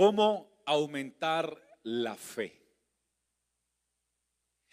[0.00, 2.58] ¿Cómo aumentar la fe?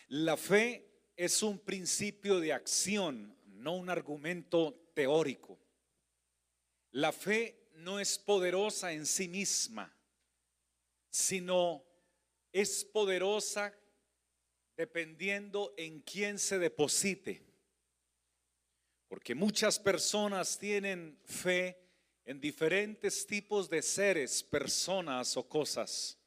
[0.07, 5.59] La fe es un principio de acción, no un argumento teórico.
[6.91, 9.93] La fe no es poderosa en sí misma,
[11.09, 11.83] sino
[12.53, 13.77] es poderosa
[14.77, 17.45] dependiendo en quién se deposite.
[19.09, 21.86] Porque muchas personas tienen fe
[22.27, 26.19] en diferentes tipos de seres, personas o cosas.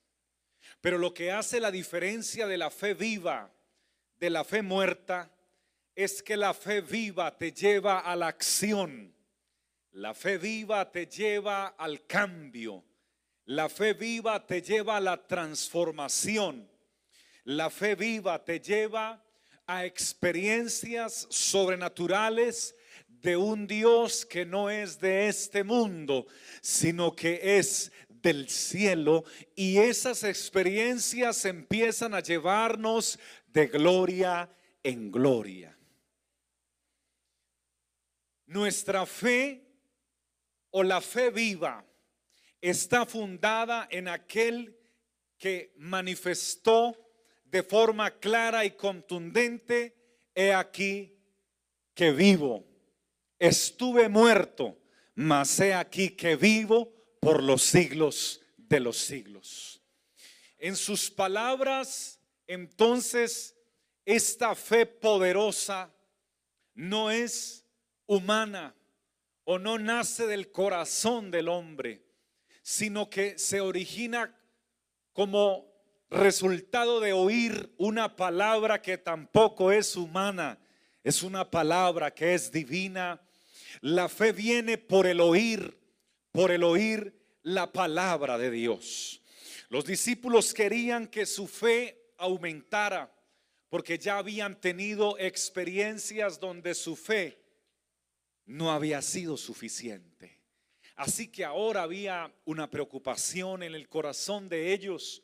[0.81, 3.53] Pero lo que hace la diferencia de la fe viva
[4.19, 5.31] de la fe muerta
[5.95, 9.15] es que la fe viva te lleva a la acción.
[9.93, 12.83] La fe viva te lleva al cambio.
[13.45, 16.67] La fe viva te lleva a la transformación.
[17.45, 19.23] La fe viva te lleva
[19.67, 22.75] a experiencias sobrenaturales
[23.23, 26.27] de un Dios que no es de este mundo,
[26.61, 34.51] sino que es del cielo y esas experiencias empiezan a llevarnos de gloria
[34.83, 35.77] en gloria.
[38.47, 39.65] Nuestra fe
[40.71, 41.85] o la fe viva
[42.61, 44.77] está fundada en aquel
[45.39, 46.97] que manifestó
[47.45, 49.97] de forma clara y contundente,
[50.35, 51.19] he aquí
[51.95, 52.70] que vivo.
[53.41, 54.79] Estuve muerto,
[55.17, 59.83] mas he aquí que vivo por los siglos de los siglos.
[60.59, 63.57] En sus palabras, entonces,
[64.05, 65.93] esta fe poderosa
[66.75, 67.67] no es
[68.07, 68.75] humana
[69.45, 72.05] o no nace del corazón del hombre,
[72.63, 74.37] sino que se origina
[75.13, 75.71] como
[76.11, 80.59] resultado de oír una palabra que tampoco es humana,
[81.03, 83.21] es una palabra que es divina.
[83.81, 85.79] La fe viene por el oír,
[86.33, 89.23] por el oír la palabra de Dios.
[89.69, 93.15] Los discípulos querían que su fe aumentara
[93.71, 97.41] porque ya habían tenido experiencias donde su fe
[98.45, 100.41] no había sido suficiente.
[100.97, 105.23] Así que ahora había una preocupación en el corazón de ellos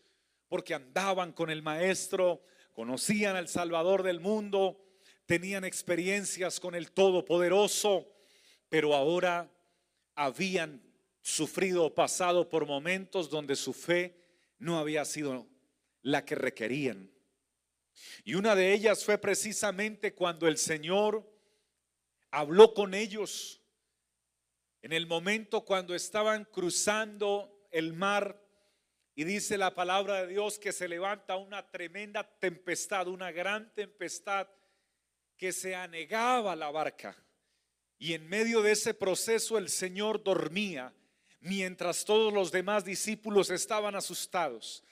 [0.48, 4.80] porque andaban con el Maestro, conocían al Salvador del mundo,
[5.26, 8.15] tenían experiencias con el Todopoderoso,
[8.68, 9.50] pero ahora
[10.14, 10.82] habían
[11.22, 14.16] sufrido o pasado por momentos donde su fe
[14.58, 15.46] no había sido
[16.02, 17.10] la que requerían.
[18.24, 21.28] Y una de ellas fue precisamente cuando el Señor
[22.30, 23.60] habló con ellos
[24.82, 28.40] en el momento cuando estaban cruzando el mar
[29.16, 34.46] y dice la palabra de Dios que se levanta una tremenda tempestad, una gran tempestad
[35.36, 37.16] que se anegaba la barca.
[37.98, 40.92] Y en medio de ese proceso el Señor dormía
[41.40, 44.82] mientras todos los demás discípulos estaban asustados.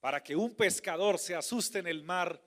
[0.00, 2.40] Para que un pescador se asuste en el mar,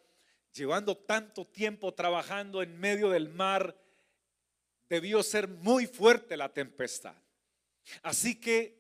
[0.53, 3.77] llevando tanto tiempo trabajando en medio del mar,
[4.89, 7.15] debió ser muy fuerte la tempestad.
[8.01, 8.77] Así que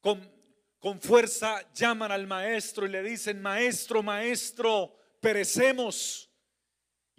[0.00, 0.30] con,
[0.78, 6.29] con fuerza llaman al maestro y le dicen, maestro, maestro, perecemos.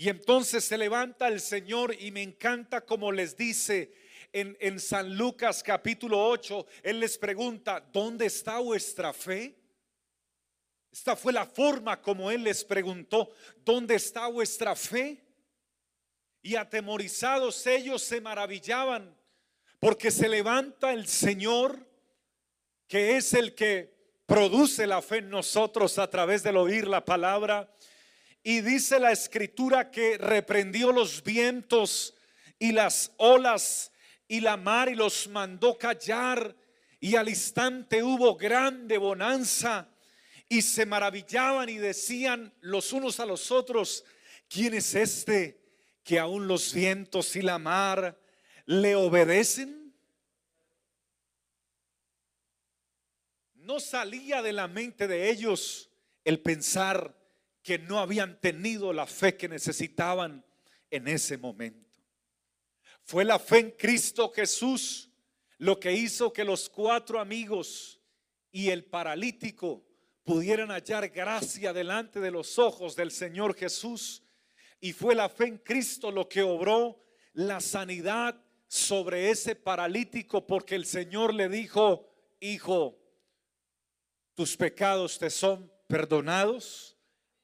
[0.01, 3.93] Y entonces se levanta el Señor y me encanta como les dice
[4.33, 9.55] en, en San Lucas capítulo 8, Él les pregunta, ¿dónde está vuestra fe?
[10.91, 13.29] Esta fue la forma como Él les preguntó,
[13.63, 15.23] ¿dónde está vuestra fe?
[16.41, 19.15] Y atemorizados ellos se maravillaban
[19.77, 21.87] porque se levanta el Señor,
[22.87, 23.93] que es el que
[24.25, 27.71] produce la fe en nosotros a través del oír la palabra.
[28.43, 32.15] Y dice la escritura que reprendió los vientos
[32.57, 33.91] y las olas
[34.27, 36.55] y la mar y los mandó callar.
[36.99, 39.89] Y al instante hubo grande bonanza
[40.49, 44.03] y se maravillaban y decían los unos a los otros,
[44.49, 45.61] ¿quién es este
[46.03, 48.19] que aún los vientos y la mar
[48.65, 49.93] le obedecen?
[53.55, 55.89] No salía de la mente de ellos
[56.25, 57.20] el pensar
[57.63, 60.43] que no habían tenido la fe que necesitaban
[60.89, 61.97] en ese momento.
[63.03, 65.09] Fue la fe en Cristo Jesús
[65.57, 67.99] lo que hizo que los cuatro amigos
[68.51, 69.85] y el paralítico
[70.23, 74.23] pudieran hallar gracia delante de los ojos del Señor Jesús.
[74.79, 77.03] Y fue la fe en Cristo lo que obró
[77.33, 82.09] la sanidad sobre ese paralítico porque el Señor le dijo,
[82.39, 82.97] hijo,
[84.33, 86.97] tus pecados te son perdonados.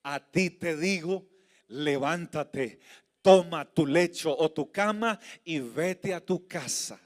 [0.09, 1.27] A ti te digo,
[1.67, 2.79] levántate,
[3.21, 6.97] toma tu lecho o tu cama y vete a tu casa.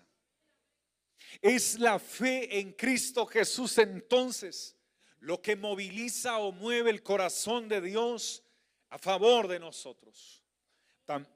[1.42, 4.77] Es la fe en Cristo Jesús entonces
[5.18, 8.44] lo que moviliza o mueve el corazón de Dios
[8.89, 10.44] a favor de nosotros.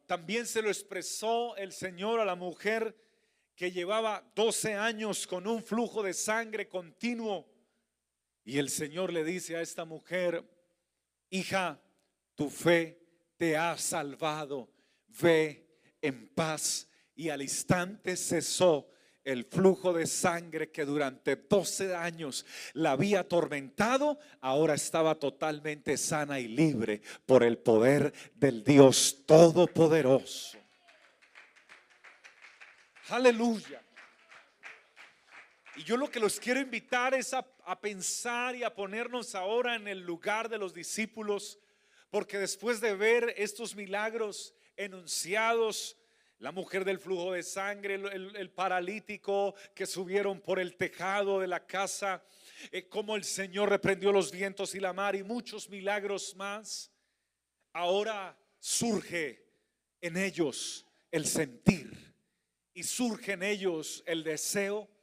[0.06, 2.96] También se lo expresó el Señor a la mujer
[3.56, 7.52] que llevaba 12 años con un flujo de sangre continuo.
[8.44, 10.48] Y el Señor le dice a esta mujer,
[11.36, 11.80] hija,
[12.36, 13.00] tu fe
[13.38, 14.70] te ha salvado,
[15.22, 16.88] ve en paz.
[17.16, 18.90] Y al instante cesó
[19.24, 26.40] el flujo de sangre que durante 12 años la había atormentado, ahora estaba totalmente sana
[26.40, 30.58] y libre por el poder del Dios Todopoderoso.
[33.10, 33.85] Aleluya.
[35.78, 37.46] Y yo lo que los quiero invitar es a,
[37.82, 41.60] pensar y a ponernos ahora en el lugar de los discípulos,
[42.10, 45.98] porque después de ver estos milagros enunciados,
[46.40, 51.66] la mujer del flujo de sangre, el, paralítico que subieron por el tejado de la
[51.66, 52.24] casa,
[52.72, 56.90] eh, como el Señor reprendió los vientos y la mar y muchos milagros más.
[57.74, 59.46] Ahora surge
[60.00, 62.16] en ellos el sentir
[62.74, 64.95] y surge en ellos el deseo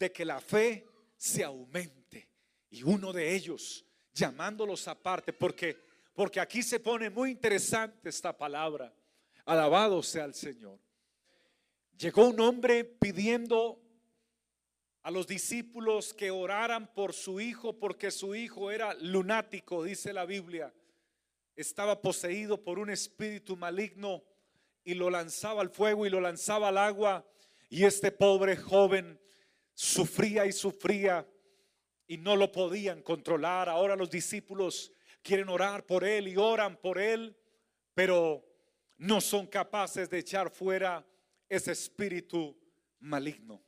[0.00, 0.84] de que la fe
[1.16, 2.28] se aumente.
[2.70, 5.76] Y uno de ellos, llamándolos aparte, porque,
[6.12, 8.92] porque aquí se pone muy interesante esta palabra
[9.50, 10.78] Alabado sea el Señor.
[11.98, 13.82] Llegó un hombre pidiendo
[15.02, 20.24] a los discípulos que oraran por su hijo porque su hijo era lunático, dice la
[20.24, 20.72] Biblia.
[21.56, 24.22] Estaba poseído por un espíritu maligno
[24.84, 27.26] y lo lanzaba al fuego y lo lanzaba al agua.
[27.68, 29.20] Y este pobre joven
[29.80, 31.26] sufría y sufría
[32.06, 33.66] y no lo podían controlar.
[33.66, 34.92] Ahora los discípulos
[35.22, 37.34] quieren orar por él y oran por él,
[37.94, 38.44] pero
[38.98, 41.06] no son capaces de echar fuera
[41.48, 42.54] ese espíritu
[42.98, 43.64] maligno.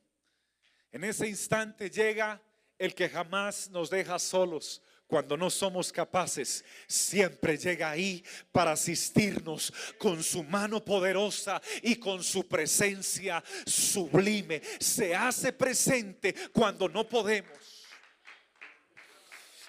[0.91, 2.43] En ese instante llega
[2.76, 4.82] el que jamás nos deja solos.
[5.12, 12.25] Cuando no somos capaces, siempre llega ahí para asistirnos con su mano poderosa y con
[12.25, 14.62] su presencia sublime.
[14.81, 17.72] Se hace presente cuando no podemos.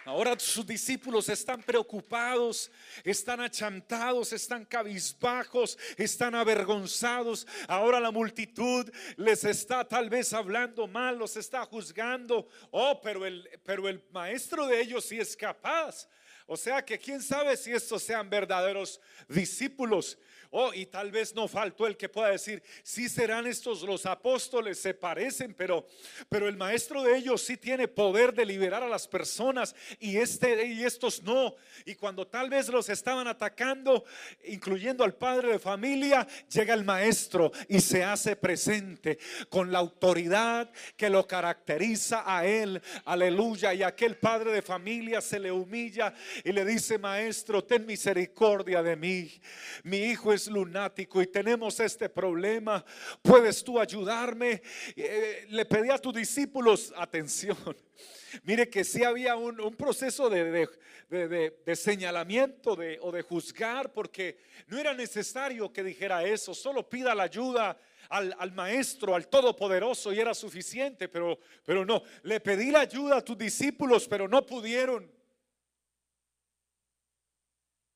[0.05, 2.69] Ahora sus discípulos están preocupados,
[3.05, 7.47] están achantados, están cabizbajos, están avergonzados.
[7.69, 12.49] Ahora la multitud les está tal vez hablando mal, los está juzgando.
[12.71, 16.09] Oh, pero el, pero el maestro de ellos sí es capaz.
[16.45, 20.17] O sea que quién sabe si estos sean verdaderos discípulos.
[20.55, 24.77] Oh, y tal vez no faltó el que pueda decir, sí serán estos los apóstoles,
[24.77, 25.87] se parecen, pero,
[26.29, 30.67] pero el maestro de ellos sí tiene poder de liberar a las personas y, este,
[30.67, 31.55] y estos no.
[31.85, 34.05] Y cuando tal vez los estaban atacando,
[34.45, 39.17] incluyendo al padre de familia, llega el maestro y se hace presente
[39.49, 42.79] con la autoridad que lo caracteriza a él.
[43.05, 43.73] Aleluya.
[43.73, 48.95] Y aquel padre de familia se le humilla y le dice, maestro, ten misericordia de
[48.95, 49.41] mí.
[49.81, 52.83] Mi hijo es lunático y tenemos este problema.
[53.21, 54.61] ¿Puedes tú ayudarme?
[54.95, 57.57] Eh, le pedí a tus discípulos atención.
[58.43, 60.67] Mire que si había un, proceso de,
[61.09, 67.13] de, señalamiento de, o de juzgar, porque no era necesario que dijera eso, solo pida
[67.13, 67.77] la ayuda
[68.09, 73.17] al, al, maestro, al todopoderoso y era suficiente, pero, pero no, le pedí la ayuda
[73.17, 75.11] a tus discípulos, pero no pudieron.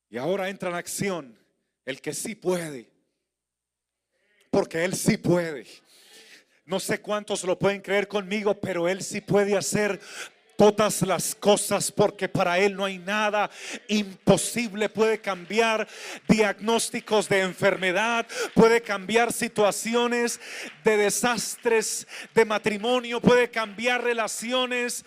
[0.09, 1.46] Y ahora entra en acción
[1.87, 2.91] el que sí puede.
[4.51, 5.65] Porque Él sí puede.
[6.65, 10.01] No sé cuántos lo pueden creer conmigo, pero Él sí puede hacer
[10.57, 13.49] todas las cosas porque para Él no hay nada
[13.87, 14.89] imposible.
[14.89, 15.87] Puede cambiar
[16.27, 20.41] diagnósticos de enfermedad, puede cambiar situaciones
[20.83, 25.05] de desastres de matrimonio, puede cambiar relaciones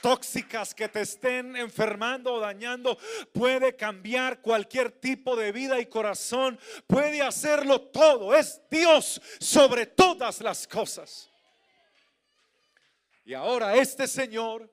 [0.00, 2.98] tóxicas que te estén enfermando o dañando,
[3.32, 8.34] puede cambiar cualquier tipo de vida y corazón, puede hacerlo todo.
[8.34, 11.30] Es Dios sobre todas las cosas.
[13.24, 14.70] Y ahora este Señor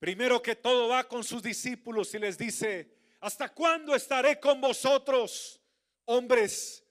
[0.00, 5.60] Primero que todo va con sus discípulos y les dice, ¿hasta cuándo estaré con vosotros,
[6.04, 6.84] hombres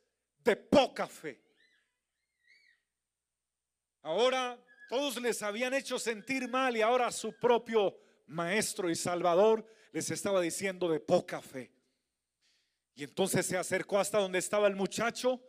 [0.48, 1.44] de poca fe.
[4.02, 10.12] Ahora todos les habían hecho sentir mal y ahora su propio maestro y salvador les
[10.12, 11.72] estaba diciendo de poca fe.
[12.96, 15.42] Y entonces se acercó hasta donde estaba el muchacho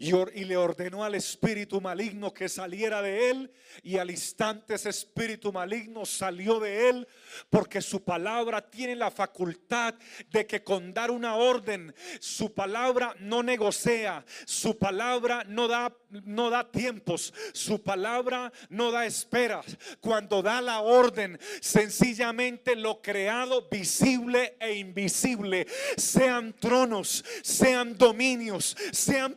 [0.00, 3.52] y, le ordenó al espíritu maligno que saliera de él
[3.82, 7.08] y al instante ese espíritu maligno salió de él
[7.50, 9.94] porque su palabra tiene la facultad
[10.30, 16.50] de que con dar una orden su palabra no negocia, su palabra no da no
[16.50, 19.64] da tiempos, su palabra no da esperas.
[20.00, 25.66] Cuando da la orden, sencillamente lo creado visible e invisible,
[25.96, 29.34] sean tronos, sean dominios, sean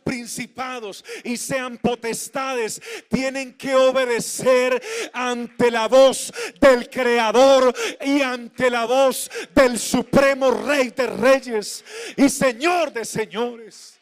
[1.24, 4.82] y sean potestades, tienen que obedecer
[5.12, 11.84] ante la voz del Creador y ante la voz del Supremo Rey de Reyes
[12.16, 14.00] y Señor de Señores.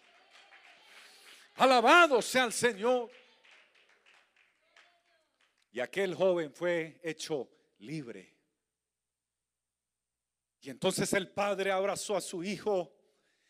[1.56, 3.10] Alabado sea el Señor.
[5.72, 8.36] Y aquel joven fue hecho libre.
[10.60, 12.92] Y entonces el padre abrazó a su hijo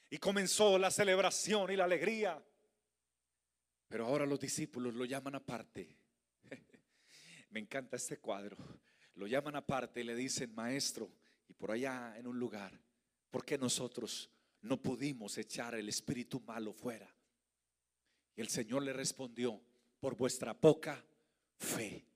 [0.08, 2.42] y comenzó la celebración y la alegría.
[3.92, 5.86] Pero ahora los discípulos lo llaman aparte.
[7.50, 8.56] Me encanta este cuadro.
[9.16, 11.12] Lo llaman aparte y le dicen, maestro,
[11.46, 12.72] y por allá en un lugar,
[13.30, 14.30] ¿por qué nosotros
[14.62, 17.06] no pudimos echar el espíritu malo fuera?
[18.34, 19.60] Y el Señor le respondió,
[20.00, 21.04] por vuestra poca
[21.58, 22.06] fe.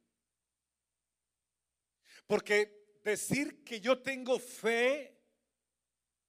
[2.26, 5.20] Porque decir que yo tengo fe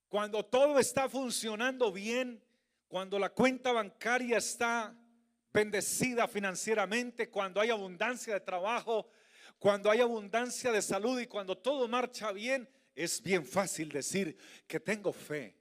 [0.10, 2.44] cuando todo está funcionando bien,
[2.90, 4.94] cuando la cuenta bancaria está
[5.58, 9.10] bendecida financieramente, cuando hay abundancia de trabajo,
[9.58, 14.38] cuando hay abundancia de salud y cuando todo marcha bien, es bien fácil decir
[14.68, 15.56] que tengo fe.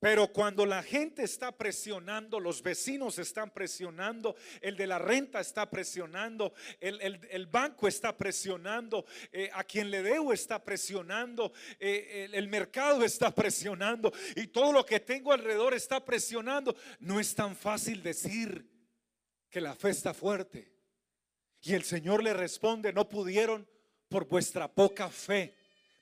[0.00, 5.68] Pero cuando la gente está presionando, los vecinos están presionando, el de la renta está
[5.68, 12.48] presionando, el, banco está presionando, eh, a quien le debo está presionando, eh, el, el
[12.48, 18.02] mercado está presionando y todo lo que tengo alrededor está presionando, no es tan fácil
[18.02, 18.70] decir
[19.50, 20.72] que la fe está fuerte.
[21.60, 23.68] Y el Señor le responde, no pudieron
[24.08, 25.57] por vuestra poca fe.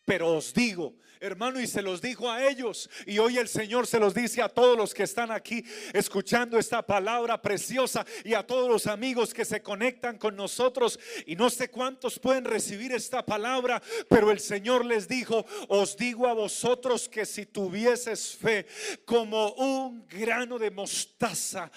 [0.07, 3.99] Pero os digo, hermano, y se los dijo a ellos, y hoy el Señor se
[3.99, 8.69] los dice a todos los que están aquí escuchando esta palabra preciosa y a todos
[8.69, 10.99] los amigos que se conectan con nosotros.
[11.27, 16.29] Y no sé cuántos pueden recibir esta palabra, pero el Señor les dijo, os digo
[16.29, 18.67] a vosotros que si tuvieses fe
[19.05, 21.71] como un grano de mostaza,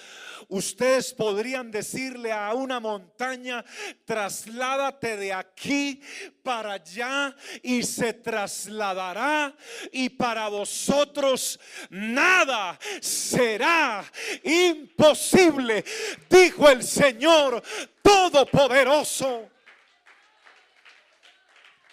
[0.50, 3.65] ustedes podrían decirle a una montaña,
[4.05, 6.01] trasládate de aquí
[6.43, 9.53] para allá y se trasladará
[9.91, 11.59] y para vosotros
[11.89, 14.03] nada será
[14.43, 15.83] imposible,
[16.29, 17.61] dijo el Señor
[18.01, 19.49] Todopoderoso.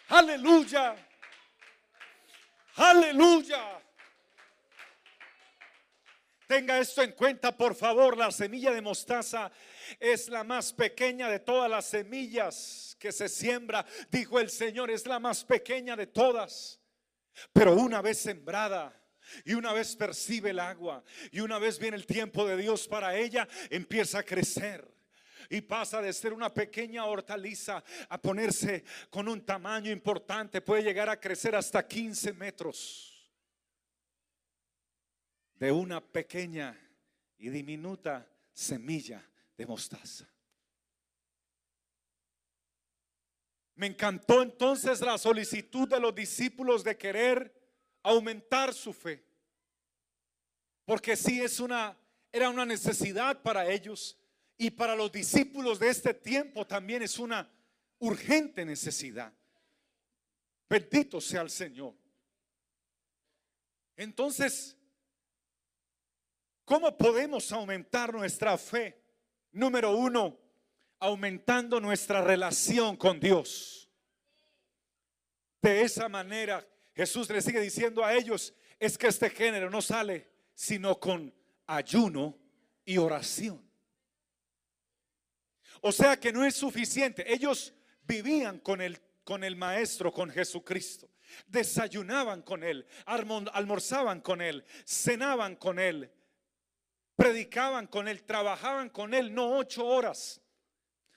[0.08, 0.94] Aleluya.
[2.76, 3.80] Aleluya.
[6.46, 8.16] Tenga esto en cuenta, por favor.
[8.16, 9.50] La semilla de mostaza
[9.98, 13.86] es la más pequeña de todas las semillas que se siembra.
[14.10, 16.80] Dijo el Señor, es la más pequeña de todas.
[17.52, 18.98] Pero una vez sembrada,
[19.44, 21.02] y una vez percibe el agua,
[21.32, 24.96] y una vez viene el tiempo de Dios para ella, empieza a crecer
[25.50, 31.08] y pasa de ser una pequeña hortaliza a ponerse con un tamaño importante, puede llegar
[31.08, 33.12] a crecer hasta 15 metros
[35.54, 36.78] de una pequeña
[37.38, 39.24] y diminuta semilla
[39.56, 40.28] de mostaza.
[43.74, 47.52] Me encantó entonces la solicitud de los discípulos de querer
[48.02, 49.22] aumentar su fe.
[50.84, 51.98] Porque sí es una
[52.32, 54.18] era una necesidad para ellos
[54.58, 57.50] y para los discípulos de este tiempo también es una
[57.98, 59.32] urgente necesidad.
[60.68, 61.94] Bendito sea el Señor.
[63.96, 64.76] Entonces,
[66.66, 69.00] ¿Cómo podemos aumentar nuestra fe?
[69.56, 70.38] Número uno,
[70.98, 73.90] aumentando nuestra relación con Dios.
[75.62, 80.30] De esa manera, Jesús le sigue diciendo a ellos, es que este género no sale
[80.54, 81.34] sino con
[81.66, 82.38] ayuno
[82.84, 83.66] y oración.
[85.80, 87.24] O sea que no es suficiente.
[87.32, 87.72] Ellos
[88.02, 91.08] vivían con el, con el Maestro, con Jesucristo.
[91.46, 96.12] Desayunaban con Él, almorzaban con Él, cenaban con Él,
[97.16, 100.40] predicaban con él, trabajaban con él, no ocho horas,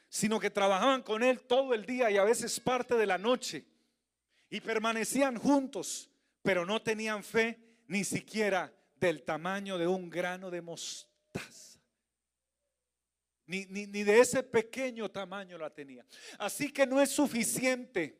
[0.08, 3.65] sino que trabajaban con él todo el día y a veces parte de la noche.
[4.50, 6.10] Y permanecían juntos,
[6.41, 11.79] pero no tenían fe ni siquiera del tamaño de un grano de mostaza.
[13.46, 16.06] Ni, ni, ni de ese pequeño tamaño la tenía.
[16.39, 18.20] Así que no es suficiente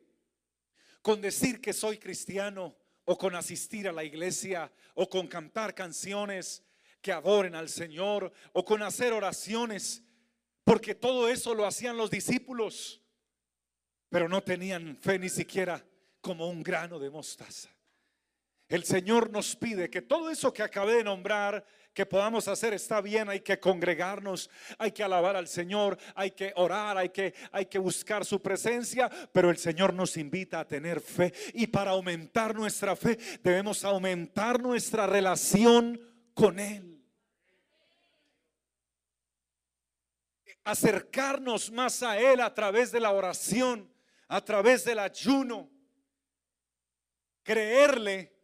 [1.02, 6.62] con decir que soy cristiano o con asistir a la iglesia o con cantar canciones
[7.00, 10.02] que adoren al Señor o con hacer oraciones,
[10.64, 13.02] porque todo eso lo hacían los discípulos,
[14.08, 15.84] pero no tenían fe ni siquiera
[16.20, 17.70] como un grano de mostaza.
[18.68, 23.00] El Señor nos pide que todo eso que acabé de nombrar, que podamos hacer está
[23.00, 27.66] bien, hay que congregarnos, hay que alabar al Señor, hay que orar, hay que, hay
[27.66, 32.54] que buscar su presencia, pero el Señor nos invita a tener fe y para aumentar
[32.54, 36.00] nuestra fe debemos aumentar nuestra relación
[36.32, 36.89] con Él.
[40.64, 43.90] Acercarnos más a Él a través de la oración,
[44.28, 45.70] a través del ayuno,
[47.42, 48.36] creerle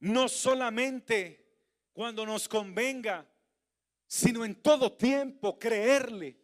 [0.00, 1.46] no solamente
[1.92, 3.26] cuando nos convenga,
[4.06, 6.36] sino en todo tiempo creerle.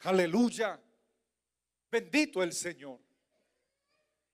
[0.00, 0.80] Aleluya.
[1.90, 3.00] Bendito el Señor.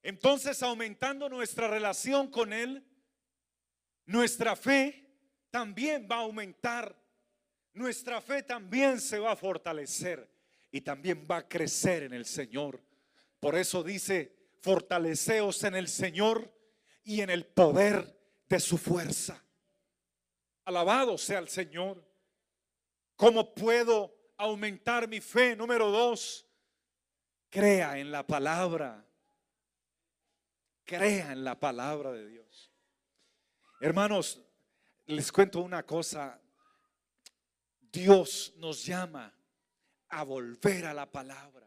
[0.02, 2.86] Entonces, aumentando nuestra relación con Él,
[4.04, 5.10] nuestra fe
[5.50, 6.96] también va a aumentar.
[7.76, 10.26] Nuestra fe también se va a fortalecer
[10.70, 12.82] y también va a crecer en el Señor.
[13.38, 16.50] Por eso dice, fortaleceos en el Señor
[17.04, 18.18] y en el poder
[18.48, 19.44] de su fuerza.
[20.64, 22.02] Alabado sea el Señor.
[23.14, 25.54] ¿Cómo puedo aumentar mi fe?
[25.54, 26.48] Número dos,
[27.50, 29.06] crea en la palabra.
[30.82, 32.72] Crea en la palabra de Dios.
[33.82, 34.40] Hermanos,
[35.04, 36.40] les cuento una cosa.
[37.96, 39.32] Dios nos llama
[40.10, 41.66] a volver a la palabra.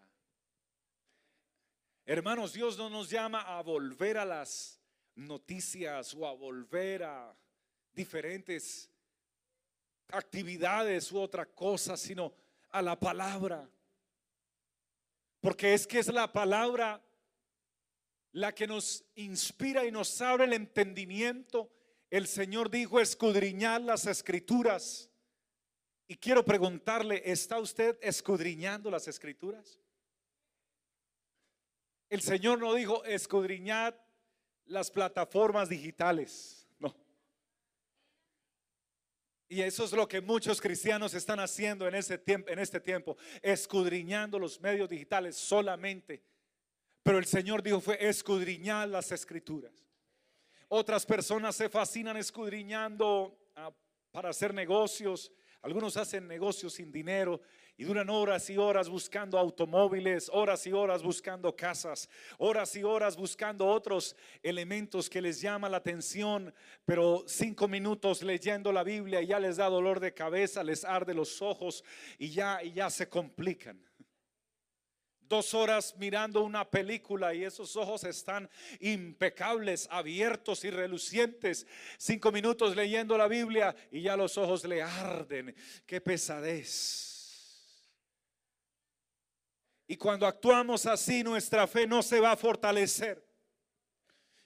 [2.05, 4.79] Hermanos, Dios no nos llama a volver a las
[5.15, 7.35] noticias o a volver a
[7.93, 8.91] diferentes
[10.09, 12.31] actividades u otra cosa, sino
[12.69, 13.67] a la palabra.
[15.41, 17.03] Porque es que es la palabra
[18.33, 21.71] la que nos inspira y nos abre el entendimiento.
[22.11, 25.08] El Señor dijo escudriñar las escrituras.
[26.11, 29.79] Y quiero preguntarle, ¿está usted escudriñando las escrituras?
[32.09, 34.03] El Señor no dijo escudriñar
[34.65, 36.67] las plataformas digitales.
[36.79, 36.95] No.
[39.47, 44.89] Y eso es lo que muchos cristianos están haciendo en este tiempo, escudriñando los medios
[44.89, 46.23] digitales solamente.
[47.03, 49.85] Pero el Señor dijo fue escudriñar las escrituras.
[50.69, 53.71] Otras personas se fascinan escudriñando ah,
[54.11, 55.31] para hacer negocios.
[55.61, 57.41] Algunos hacen negocios sin dinero
[57.75, 63.17] y duran horas y horas buscando automóviles, horas y horas buscando casas, horas y horas
[63.17, 66.53] buscando otros elementos que les llama la atención,
[66.85, 71.41] pero cinco minutos leyendo la Biblia ya les da dolor de cabeza, les arde los
[71.41, 71.83] ojos
[72.17, 73.88] y ya, y ya se complican
[75.29, 81.67] dos horas mirando una película y esos ojos están impecables, abiertos y relucientes.
[81.97, 85.55] Cinco minutos leyendo la Biblia y ya los ojos le arden.
[85.85, 87.09] Qué pesadez.
[89.87, 93.23] Y cuando actuamos así, nuestra fe no se va a fortalecer.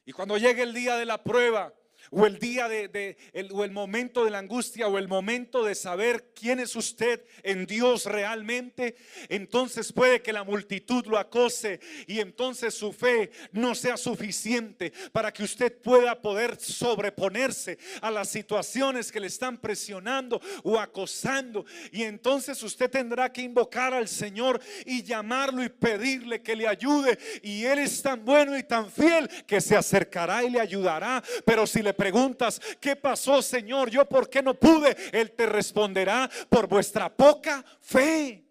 [0.06, 1.74] Y cuando llegue el día de la prueba,
[2.12, 5.76] o el día de, el, o el momento de la angustia o el momento de
[5.76, 8.96] saber quién es usted en Dios realmente,
[9.30, 15.32] entonces puede que la multitud lo acose y entonces su fe no sea suficiente para
[15.32, 21.66] que usted pueda poder sobreponerse a las situaciones que le están presionando o acosando.
[21.92, 27.18] Y entonces usted tendrá que invocar al Señor y llamarlo y pedirle que le ayude.
[27.42, 31.66] Y él es tan bueno y tan fiel que se acercará y le ayudará, pero
[31.68, 33.90] si le preguntas, ¿qué pasó, Señor?
[33.90, 34.96] ¿Yo por qué no pude?
[35.12, 38.46] Él te responderá por vuestra poca fe.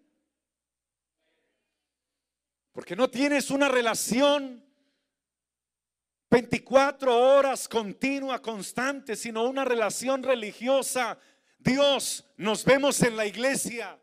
[2.71, 4.63] Porque no tienes una relación
[6.33, 11.19] 24 horas continua, constante, sino una relación religiosa.
[11.59, 13.99] Dios, nos vemos en la iglesia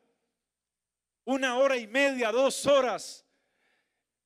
[1.25, 3.27] una hora y media, dos horas.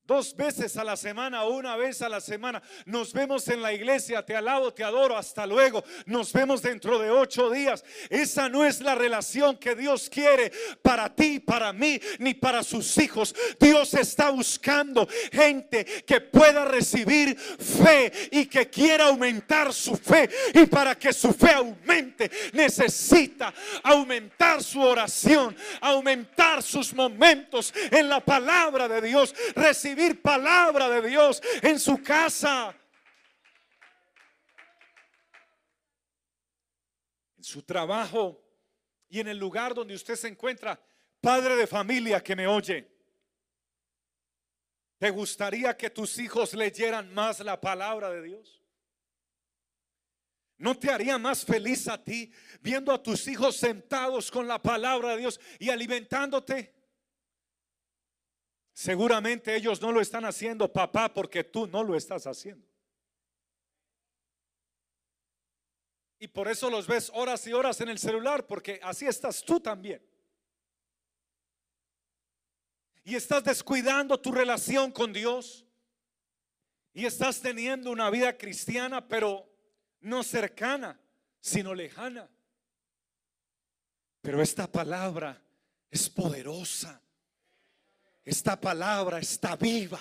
[0.06, 2.62] Dos veces a la semana una vez a la semana.
[2.84, 5.82] Nos vemos en la iglesia, te alabo, te adoro, hasta luego.
[6.04, 7.82] Nos vemos dentro de ocho días.
[8.10, 12.98] Esa no es la relación que Dios quiere para ti, para mí, ni para sus
[12.98, 13.34] hijos.
[13.58, 20.28] Dios está buscando gente que pueda recibir fe y que quiera aumentar su fe.
[20.52, 28.20] Y para que su fe aumente, necesita aumentar su oración, aumentar sus momentos en la
[28.20, 29.34] palabra de Dios.
[30.20, 32.74] Palabra de Dios en su casa.
[37.36, 38.42] En su trabajo
[39.08, 40.80] y en el lugar donde usted se encuentra,
[41.20, 42.86] Padre de familia que me oye,
[44.98, 48.62] ¿te gustaría que tus hijos leyeran más la palabra de Dios?
[50.58, 52.30] ¿No te haría más feliz a ti
[52.60, 56.74] viendo a tus hijos sentados con la palabra de Dios y alimentándote?
[58.74, 62.66] Seguramente ellos no lo están haciendo, papá, porque tú no lo estás haciendo.
[66.18, 69.60] Y por eso los ves horas y horas en el celular, porque así estás tú
[69.60, 70.04] también.
[73.04, 75.64] Y estás descuidando tu relación con Dios.
[76.92, 79.48] Y estás teniendo una vida cristiana, pero
[80.00, 80.98] no cercana,
[81.40, 82.28] sino lejana.
[84.20, 85.40] Pero esta palabra
[85.90, 87.03] es poderosa.
[88.24, 90.00] Esta palabra está viva.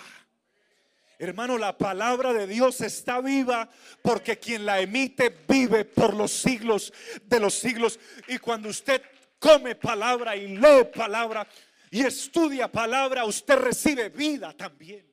[1.19, 3.69] Hermano, la palabra de Dios está viva
[4.01, 7.99] porque quien la emite vive por los siglos de los siglos.
[8.27, 9.01] Y cuando usted
[9.39, 11.47] come palabra y lee palabra
[11.91, 15.05] y estudia palabra, usted recibe vida también.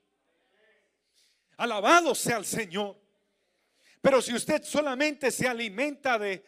[1.57, 2.97] Alabado sea el Señor.
[4.01, 6.43] Pero si usted solamente se alimenta de,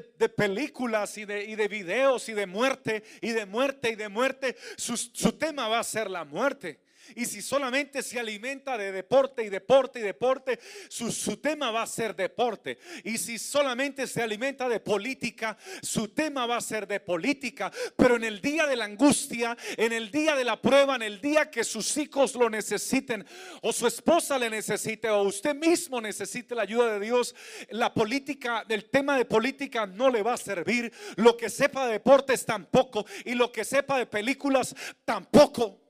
[0.00, 4.08] de, películas y de, y de, videos y de muerte y de muerte y de
[4.08, 6.83] muerte, su, su tema va a ser la muerte.
[7.14, 11.86] Y si solamente se alimenta de deporte y deporte y deporte, su, tema va a
[11.86, 12.78] ser deporte.
[13.04, 17.70] Y si solamente se alimenta de política, su tema va a ser de política.
[17.96, 21.20] Pero en el día de la angustia, en el día de la prueba, en el
[21.20, 23.26] día que sus hijos lo necesiten,
[23.62, 27.34] o su esposa le necesite, o usted mismo necesite la ayuda de Dios,
[27.70, 30.92] la política, el tema de política no le va a servir.
[31.16, 33.04] Lo que sepa de deportes tampoco.
[33.24, 35.83] Y lo que sepa de películas tampoco.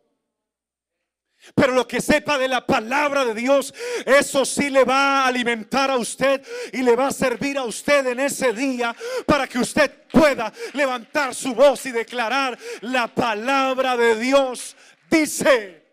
[1.54, 3.74] Pero lo que sepa de la palabra de Dios,
[4.06, 8.06] eso sí le va a alimentar a usted y le va a servir a usted
[8.06, 8.94] en ese día
[9.26, 14.74] para que usted pueda levantar su voz y declarar la palabra de Dios.
[15.10, 15.84] Dice,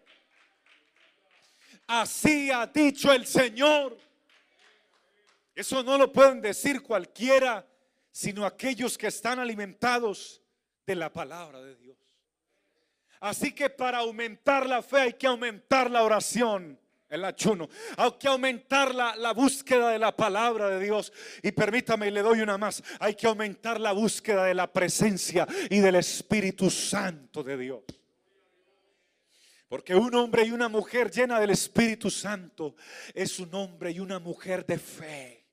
[1.88, 3.98] así ha dicho el Señor.
[5.54, 7.68] Eso no lo pueden decir cualquiera,
[8.12, 10.42] sino aquellos que están alimentados
[10.86, 12.01] de la palabra de Dios.
[13.22, 17.70] Así que para aumentar la fe hay que aumentar la oración, el ayuno.
[17.96, 21.14] Hay que aumentar la, la, búsqueda de la palabra de Dios.
[21.44, 22.82] Y permítame, le doy una más.
[23.00, 27.84] Hay que aumentar la búsqueda de la presencia y del Espíritu Santo de Dios.
[29.70, 32.76] Porque un hombre y una mujer llena del Espíritu Santo
[33.14, 35.48] es un hombre y una mujer de fe.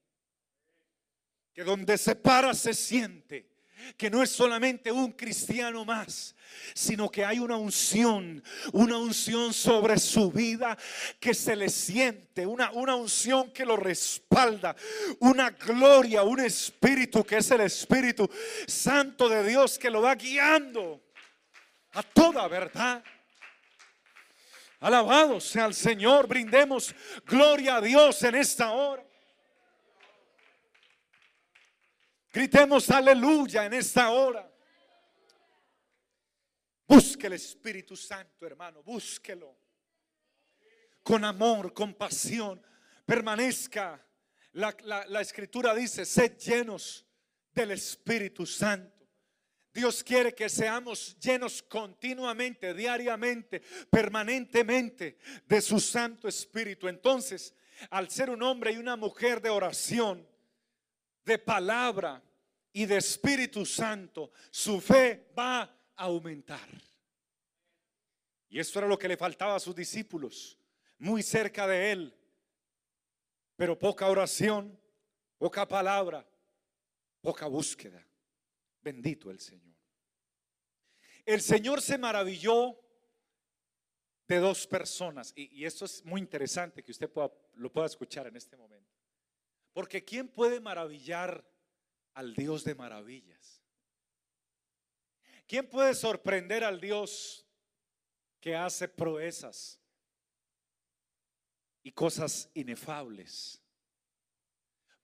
[1.52, 3.57] Que donde se para se siente
[3.96, 6.34] que no es solamente un cristiano más,
[6.74, 10.76] sino que hay una unción, una unción sobre su vida
[11.20, 14.74] que se le siente, una, una unción que lo respalda,
[15.20, 18.28] una gloria, un espíritu que es el Espíritu
[18.66, 21.02] Santo de Dios que lo va guiando
[21.92, 23.02] a toda verdad.
[24.80, 26.94] Alabado sea el Señor, brindemos
[27.26, 29.07] gloria a Dios en esta hora.
[32.32, 34.50] Gritemos aleluya en esta hora.
[36.86, 39.56] Busque el Espíritu Santo, hermano, búsquelo.
[41.02, 42.64] Con amor, con pasión.
[43.04, 44.04] Permanezca.
[44.52, 47.06] La, la escritura dice, sed llenos
[47.52, 48.98] del Espíritu Santo.
[49.72, 56.88] Dios quiere que seamos llenos continuamente, diariamente, permanentemente de su Santo Espíritu.
[56.88, 57.54] Entonces,
[57.90, 60.26] al ser un hombre y una mujer de oración,
[61.28, 62.20] de palabra,
[62.72, 66.68] y de Espíritu Santo, su fe va a aumentar.
[68.48, 70.58] Y esto era lo que le faltaba a sus discípulos,
[70.98, 72.14] muy cerca de él,
[73.56, 74.78] pero poca oración,
[75.38, 76.26] poca palabra,
[77.20, 78.04] poca búsqueda.
[78.80, 79.76] Bendito el Señor.
[81.26, 82.78] El Señor se maravilló
[84.28, 87.10] de dos personas, y, esto es muy interesante que usted
[87.54, 88.97] lo pueda escuchar en este momento.
[89.72, 91.44] Porque ¿quién puede maravillar
[92.14, 93.62] al Dios de maravillas?
[95.46, 97.46] ¿Quién puede sorprender al Dios
[98.40, 99.80] que hace proezas
[101.82, 103.62] y cosas inefables?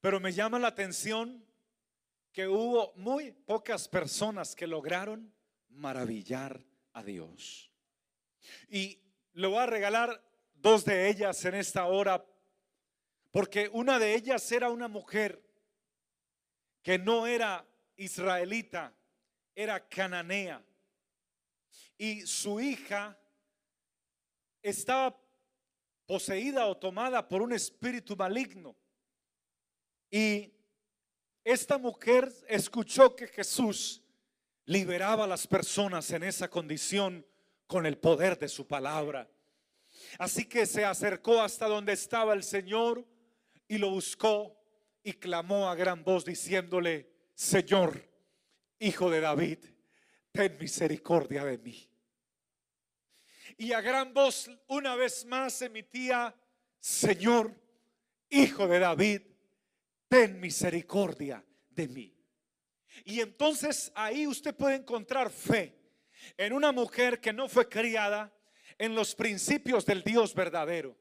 [0.00, 1.42] Pero me llama la atención
[2.30, 5.32] que hubo muy pocas personas que lograron
[5.68, 7.72] maravillar a Dios.
[8.68, 9.00] Y
[9.32, 10.22] le voy a regalar
[10.52, 12.26] dos de ellas en esta hora,
[13.34, 15.42] porque una de ellas era una mujer
[16.84, 17.66] que no era
[17.96, 18.94] israelita,
[19.56, 20.64] era cananea.
[21.98, 23.18] Y su hija
[24.62, 25.20] estaba
[26.06, 28.76] poseída o tomada por un espíritu maligno.
[30.08, 30.52] Y
[31.42, 34.00] esta mujer escuchó que Jesús
[34.64, 37.26] liberaba a las personas en esa condición
[37.66, 39.28] con el poder de su palabra.
[40.20, 43.04] Así que se acercó hasta donde estaba el Señor
[43.74, 44.56] y lo buscó
[45.02, 48.08] y clamó a gran voz diciéndole, Señor,
[48.78, 49.58] hijo de David,
[50.30, 51.90] ten misericordia de mí.
[53.58, 56.32] Y a gran voz una vez más emitía,
[56.78, 57.52] Señor,
[58.30, 59.22] hijo de David,
[60.06, 62.16] ten misericordia de mí.
[63.04, 65.76] Y entonces ahí usted puede encontrar fe
[66.36, 68.32] en una mujer que no fue criada
[68.78, 70.96] en los principios del Dios verdadero.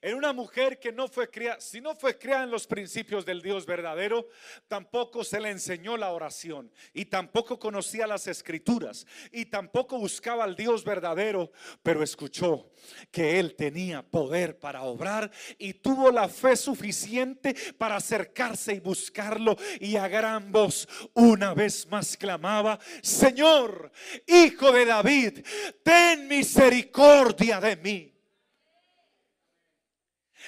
[0.00, 3.42] En una mujer que no fue criada, si no fue criada en los principios del
[3.42, 4.28] Dios verdadero,
[4.68, 10.56] tampoco se le enseñó la oración y tampoco conocía las escrituras y tampoco buscaba al
[10.56, 12.70] Dios verdadero, pero escuchó
[13.10, 19.56] que él tenía poder para obrar y tuvo la fe suficiente para acercarse y buscarlo
[19.80, 23.92] y a gran voz una vez más clamaba, Señor,
[24.26, 25.46] hijo de David,
[25.82, 28.09] ten misericordia de mí.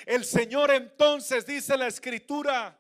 [0.07, 2.79] El Señor entonces dice la escritura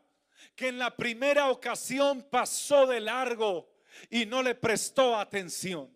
[0.55, 3.73] que en la primera ocasión pasó de largo
[4.11, 5.91] y no le prestó atención.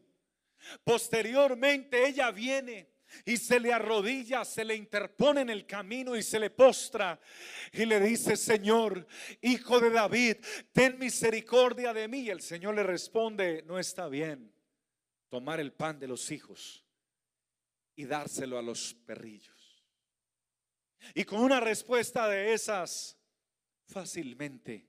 [0.84, 2.90] Posteriormente ella viene
[3.24, 7.20] y se le arrodilla, se le interpone en el camino y se le postra
[7.72, 9.06] y le dice, Señor,
[9.40, 10.36] hijo de David,
[10.72, 12.20] ten misericordia de mí.
[12.20, 14.52] Y el Señor le responde, no está bien
[15.28, 16.84] tomar el pan de los hijos
[17.94, 19.55] y dárselo a los perrillos.
[21.14, 23.16] Y con una respuesta de esas,
[23.86, 24.86] fácilmente,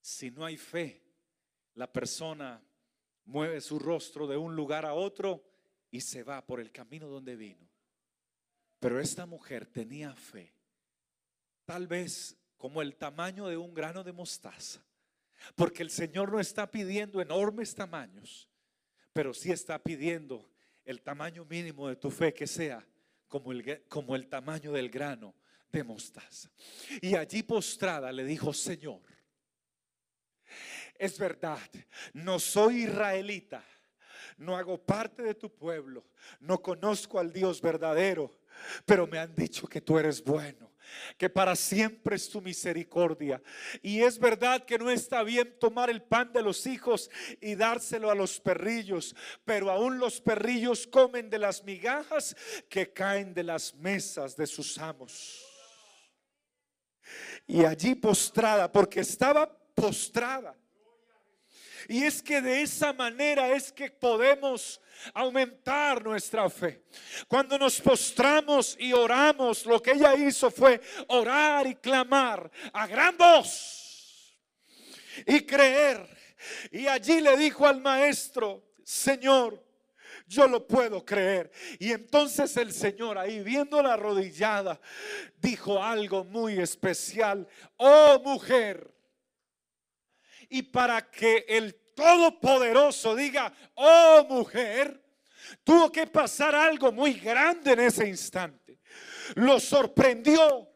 [0.00, 1.02] si no hay fe,
[1.74, 2.62] la persona
[3.24, 5.44] mueve su rostro de un lugar a otro
[5.90, 7.68] y se va por el camino donde vino.
[8.80, 10.54] Pero esta mujer tenía fe,
[11.64, 14.84] tal vez como el tamaño de un grano de mostaza,
[15.54, 18.48] porque el Señor no está pidiendo enormes tamaños,
[19.12, 20.50] pero sí está pidiendo
[20.84, 22.86] el tamaño mínimo de tu fe que sea
[23.28, 25.34] como el, como el tamaño del grano
[25.70, 26.50] de mostaza.
[27.00, 29.02] Y allí postrada le dijo, Señor,
[30.98, 31.60] es verdad,
[32.12, 33.62] no soy israelita,
[34.38, 36.04] no hago parte de tu pueblo,
[36.40, 38.40] no conozco al Dios verdadero,
[38.86, 40.68] pero me han dicho que tú eres bueno
[41.16, 43.42] que para siempre es tu misericordia.
[43.82, 48.10] Y es verdad que no está bien tomar el pan de los hijos y dárselo
[48.10, 52.36] a los perrillos, pero aún los perrillos comen de las migajas
[52.68, 55.44] que caen de las mesas de sus amos.
[57.46, 60.54] Y allí postrada, porque estaba postrada.
[61.88, 64.78] Y es que de esa manera es que podemos
[65.14, 66.84] aumentar nuestra fe.
[67.26, 73.16] Cuando nos postramos y oramos, lo que ella hizo fue orar y clamar a gran
[73.16, 74.36] voz
[75.26, 76.06] y creer.
[76.70, 79.64] Y allí le dijo al maestro, Señor,
[80.26, 81.50] yo lo puedo creer.
[81.78, 84.78] Y entonces el Señor ahí viendo la arrodillada
[85.38, 87.48] dijo algo muy especial.
[87.78, 88.94] Oh mujer,
[90.48, 95.02] y para que el Todopoderoso diga, oh mujer,
[95.64, 98.78] tuvo que pasar algo muy grande en ese instante.
[99.34, 100.70] Lo sorprendió,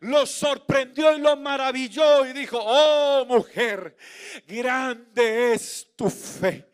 [0.00, 3.96] lo sorprendió y lo maravilló y dijo, oh mujer,
[4.46, 6.68] grande es tu fe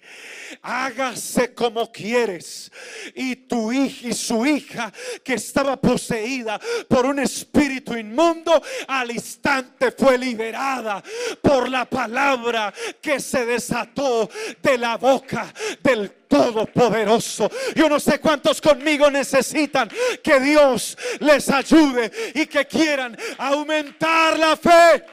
[0.62, 2.70] hágase como quieres.
[3.14, 9.92] Y tu hija y su hija que estaba poseída por un espíritu inmundo, al instante
[9.92, 11.02] fue liberada
[11.40, 14.28] por la palabra que se desató
[14.62, 17.50] de la boca del Todopoderoso.
[17.76, 19.88] Yo no sé cuántos conmigo necesitan
[20.22, 25.04] que Dios les ayude y que quieran aumentar la fe.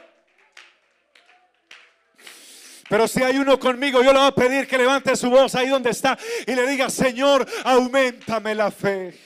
[2.92, 5.66] Pero si hay uno conmigo, yo le voy a pedir que levante su voz ahí
[5.66, 9.18] donde está y le diga, Señor, aumentame la fe.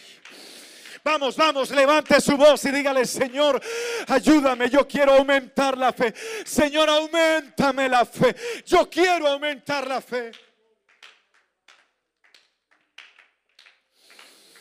[1.02, 3.60] Vamos, vamos, levante su voz y dígale, Señor,
[4.06, 6.14] ayúdame, yo quiero aumentar la fe.
[6.44, 8.36] Señor, aumentame la fe.
[8.64, 10.30] Yo quiero aumentar la fe.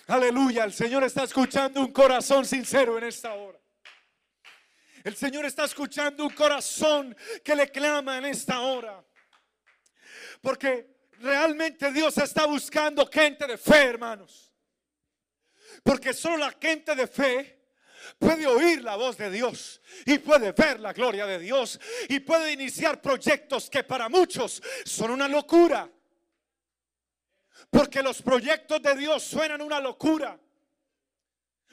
[0.08, 3.60] Aleluya, el Señor está escuchando un corazón sincero en esta hora.
[5.06, 9.06] El Señor está escuchando un corazón que le clama en esta hora.
[10.42, 14.52] Porque realmente Dios está buscando gente de fe, hermanos.
[15.84, 17.68] Porque solo la gente de fe
[18.18, 22.54] puede oír la voz de Dios y puede ver la gloria de Dios y puede
[22.54, 25.88] iniciar proyectos que para muchos son una locura.
[27.70, 30.40] Porque los proyectos de Dios suenan una locura.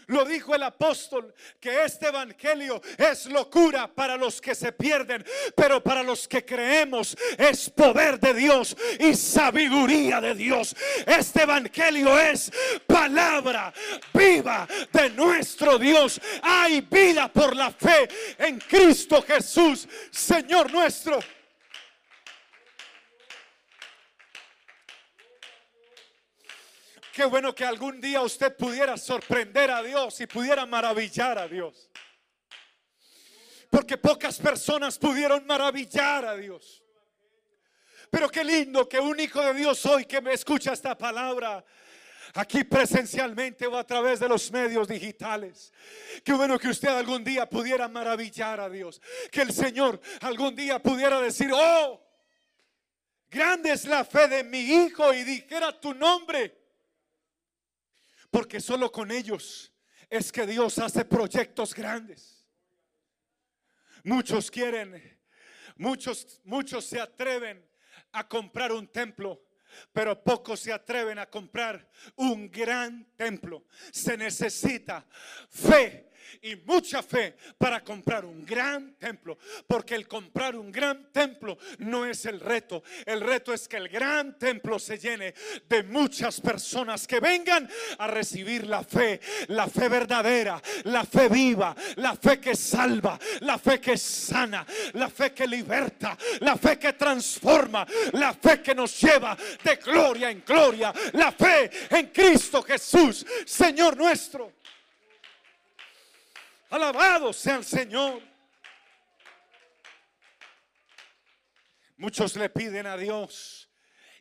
[0.06, 5.82] Lo dijo el apóstol, que este evangelio es locura para los que se pierden, pero
[5.82, 10.74] para los que creemos es poder de Dios y sabiduría de Dios.
[11.06, 12.50] Este evangelio es
[12.86, 13.72] palabra
[14.12, 16.20] viva de nuestro Dios.
[16.42, 21.20] Hay vida por la fe en Cristo Jesús, Señor nuestro.
[27.12, 31.90] Qué bueno que algún día usted pudiera sorprender a Dios y pudiera maravillar a Dios.
[33.68, 36.83] Porque pocas personas pudieron maravillar a Dios.
[38.11, 41.62] Pero qué lindo que un hijo de Dios hoy que me escucha esta palabra
[42.33, 45.70] aquí presencialmente o a través de los medios digitales.
[46.25, 49.03] Qué bueno que usted algún día pudiera maravillar a Dios.
[49.31, 52.03] Que el Señor algún día pudiera decir, oh,
[53.31, 56.62] grande es la fe de mi hijo y dijera tu nombre.
[58.33, 59.75] Porque solo con ellos
[60.09, 62.49] es que Dios hace proyectos grandes.
[64.03, 65.21] Muchos quieren,
[65.77, 67.62] muchos, muchos se atreven
[68.11, 69.45] a comprar un templo,
[69.92, 73.66] pero pocos se atreven a comprar un gran templo.
[73.90, 75.07] Se necesita
[75.51, 79.38] fe y mucha fe para comprar un gran templo.
[79.66, 82.82] Porque el comprar un gran templo no es el reto.
[83.04, 85.35] El reto es que el gran templo se llene
[85.68, 91.74] de muchas personas que vengan a recibir la fe, la fe verdadera, la fe viva,
[91.96, 96.92] la fe que salva, la fe que sana, la fe que liberta, la fe que
[96.94, 103.26] transforma, la fe que nos lleva de gloria en gloria, la fe en Cristo Jesús,
[103.44, 104.52] Señor nuestro.
[106.72, 108.22] Alabado sea el Señor.
[111.98, 113.70] Muchos le piden a Dios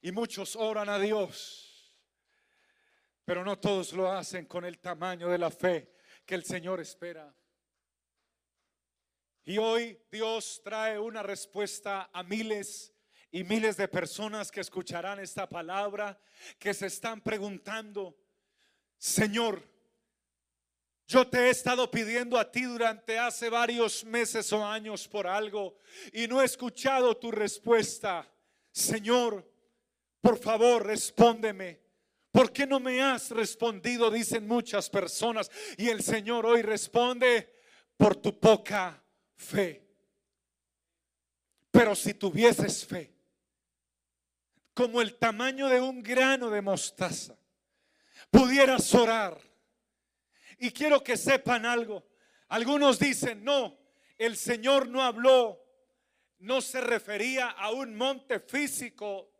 [0.02, 1.96] y muchos oran a Dios,
[3.24, 7.34] pero no todos lo hacen con el tamaño de la fe que el Señor espera.
[9.46, 12.94] Y hoy Dios trae una respuesta a miles
[13.32, 16.20] y miles de personas que escucharán esta palabra,
[16.60, 18.14] que se están preguntando,
[18.98, 19.71] Señor,
[21.12, 25.76] yo te he estado pidiendo a ti durante hace varios meses o años por algo
[26.14, 28.26] y no he escuchado tu respuesta.
[28.72, 29.46] Señor,
[30.22, 31.82] por favor, respóndeme.
[32.32, 34.10] ¿Por qué no me has respondido?
[34.10, 35.52] Dicen muchas personas.
[35.78, 37.54] Y el Señor hoy responde
[37.98, 39.04] por tu poca
[39.36, 39.86] fe.
[41.72, 43.14] Pero si tuvieses fe,
[44.74, 47.38] como el tamaño de un grano de mostaza,
[48.30, 49.51] pudieras orar
[50.62, 52.06] y quiero que sepan algo.
[52.48, 53.80] Algunos dicen, no,
[54.16, 55.60] el Señor no habló,
[56.38, 59.34] no se refería a un monte físico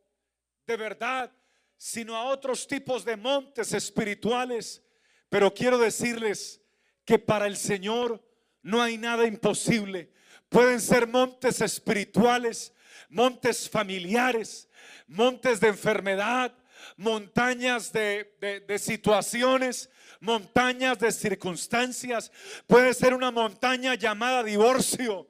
[0.66, 1.32] de verdad,
[1.78, 4.82] sino a otros tipos de montes espirituales.
[5.30, 6.60] Pero quiero decirles
[7.06, 8.28] que para el Señor
[8.64, 10.12] no hay nada imposible.
[10.50, 12.74] Pueden ser montes espirituales,
[13.10, 14.68] montes familiares,
[15.06, 16.52] montes de enfermedad,
[16.98, 19.91] montañas de, situaciones,
[20.22, 22.32] montañas de circunstancias.
[22.66, 25.28] Puede ser una montaña llamada divorcio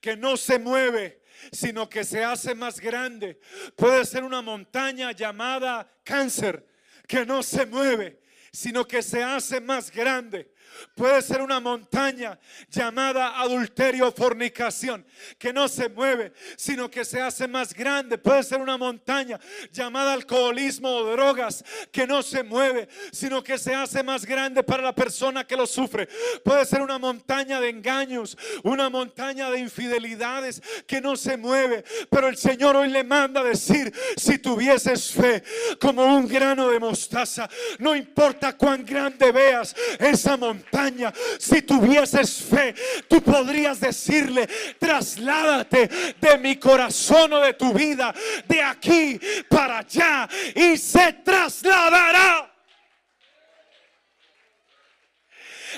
[0.00, 3.38] que no se mueve, sino que se hace más grande.
[3.76, 6.66] Puede ser una montaña llamada cáncer
[7.06, 10.52] que no se mueve, sino que se hace más grande.
[10.94, 15.04] Puede ser una montaña llamada adulterio fornicación,
[15.38, 18.18] que no se mueve, sino que se hace más grande.
[18.18, 23.74] Puede ser una montaña llamada alcoholismo o drogas, que no se mueve, sino que se
[23.74, 26.08] hace más grande para la persona que lo sufre.
[26.44, 31.84] Puede ser una montaña de engaños, una montaña de infidelidades, que no se mueve.
[32.10, 35.42] Pero el Señor hoy le manda decir, si tuvieses fe
[35.80, 40.61] como un grano de mostaza, no importa cuán grande veas esa montaña
[41.38, 42.74] si tuvieses fe,
[43.08, 44.48] tú podrías decirle,
[44.78, 45.88] trasládate
[46.20, 48.14] de mi corazón o de tu vida,
[48.46, 52.51] de aquí para allá, y se trasladará.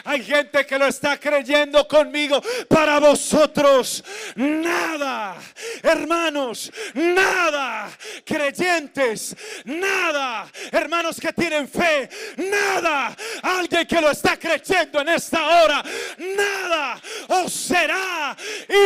[0.04, 2.40] Hay gente que lo está creyendo conmigo.
[2.68, 4.02] Para vosotros,
[4.34, 5.36] nada.
[5.82, 7.90] Hermanos, nada.
[8.24, 10.50] Creyentes, nada.
[10.72, 13.16] Hermanos que tienen fe, nada.
[13.42, 15.82] Alguien que lo está creyendo en esta hora,
[16.18, 17.00] nada.
[17.28, 18.36] Os será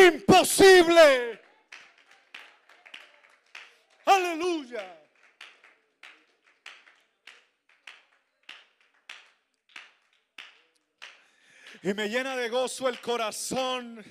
[0.06, 1.40] imposible.
[4.04, 4.97] Aleluya.
[11.82, 14.04] Y me llena de gozo el corazón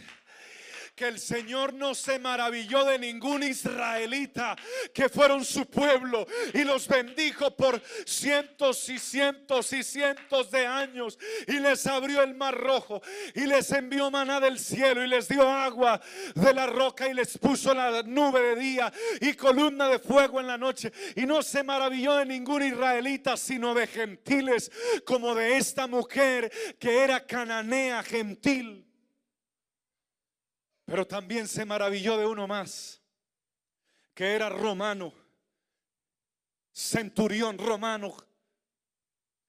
[0.97, 4.55] que el Señor no se maravilló de ningún israelita
[4.91, 6.25] que fueron su pueblo
[6.55, 12.33] y los bendijo por cientos y cientos y cientos de años y les abrió el
[12.33, 12.99] mar rojo
[13.35, 16.01] y les envió maná del cielo y les dio agua
[16.33, 18.91] de la roca y les puso la nube de día
[19.21, 23.75] y columna de fuego en la noche y no se maravilló de ningún israelita sino
[23.75, 24.71] de gentiles
[25.05, 28.86] como de esta mujer que era cananea gentil
[30.87, 33.01] pero también se maravilló de uno más,
[34.13, 35.13] que era romano,
[36.71, 38.15] centurión romano,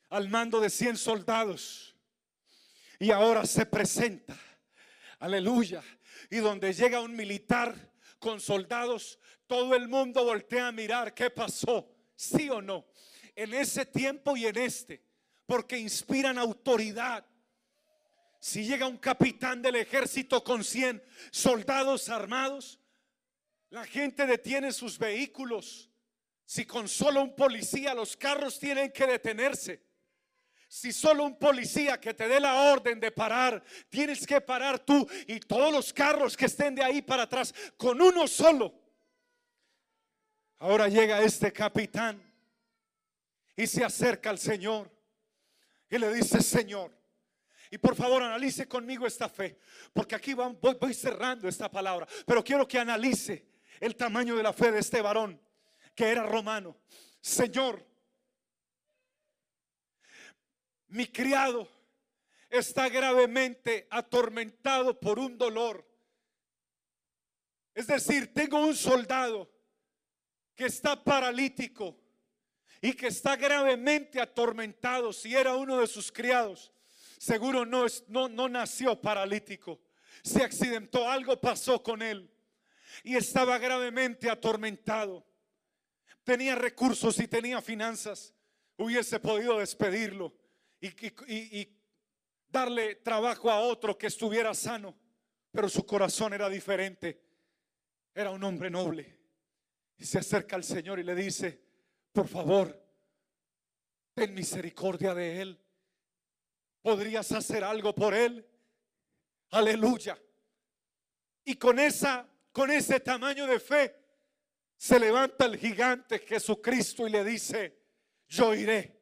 [0.08, 1.94] al mando de 100 soldados.
[2.98, 4.36] Y ahora se presenta,
[5.20, 5.80] aleluya.
[6.28, 11.88] Y donde llega un militar con soldados, todo el mundo voltea a mirar qué pasó,
[12.16, 12.84] sí o no,
[13.36, 15.04] en ese tiempo y en este,
[15.46, 17.24] porque inspiran autoridad
[18.40, 22.78] si llega un capitán del ejército con 100 soldados armados,
[23.70, 25.90] la gente detiene sus vehículos.
[26.44, 29.86] Si con solo un policía los carros tienen que detenerse.
[30.68, 35.08] Si solo un policía que te dé la orden de parar, tienes que parar tú
[35.26, 38.72] y todos los carros que estén de ahí para atrás con uno solo.
[40.58, 42.22] Ahora llega este capitán
[43.56, 44.90] y se acerca al Señor
[45.90, 46.97] y le dice, Señor,
[47.70, 49.58] y por favor analice conmigo esta fe,
[49.92, 53.46] porque aquí voy, voy cerrando esta palabra, pero quiero que analice
[53.80, 55.40] el tamaño de la fe de este varón,
[55.94, 56.76] que era romano.
[57.20, 57.84] Señor,
[60.88, 61.68] mi criado
[62.48, 65.86] está gravemente atormentado por un dolor.
[67.74, 69.50] Es decir, tengo un soldado
[70.54, 71.96] que está paralítico
[72.80, 76.72] y que está gravemente atormentado si era uno de sus criados
[77.18, 79.80] seguro no, no, no nació paralítico.
[80.22, 82.30] Se accidentó, algo pasó con él.
[83.02, 85.26] Y estaba gravemente atormentado.
[86.24, 88.34] Tenía recursos y tenía finanzas.
[88.76, 90.34] Hubiese podido despedirlo
[90.80, 90.88] y,
[91.60, 91.76] y
[92.48, 94.96] darle trabajo a otro que estuviera sano.
[95.50, 97.22] Pero su corazón era diferente.
[98.14, 99.18] Era un hombre noble.
[99.96, 101.60] Y se acerca al Señor y le dice,
[102.12, 102.80] por favor,
[104.14, 105.67] ten misericordia de él
[106.82, 108.46] podrías hacer algo por él.
[109.50, 110.18] Aleluya.
[111.44, 113.94] Y con esa con ese tamaño de fe
[114.76, 117.78] se levanta el gigante Jesucristo y le dice,
[118.26, 119.00] "Yo iré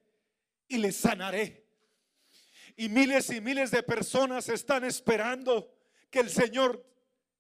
[0.69, 1.65] y le sanaré."
[2.77, 5.73] Y miles y miles de personas están esperando
[6.11, 6.85] que el Señor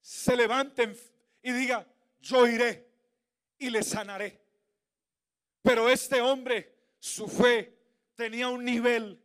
[0.01, 0.97] se levante
[1.43, 1.87] y diga,
[2.20, 2.89] "Yo iré
[3.59, 4.41] y le sanaré."
[5.61, 7.76] Pero este hombre, su fe
[8.14, 9.22] tenía un nivel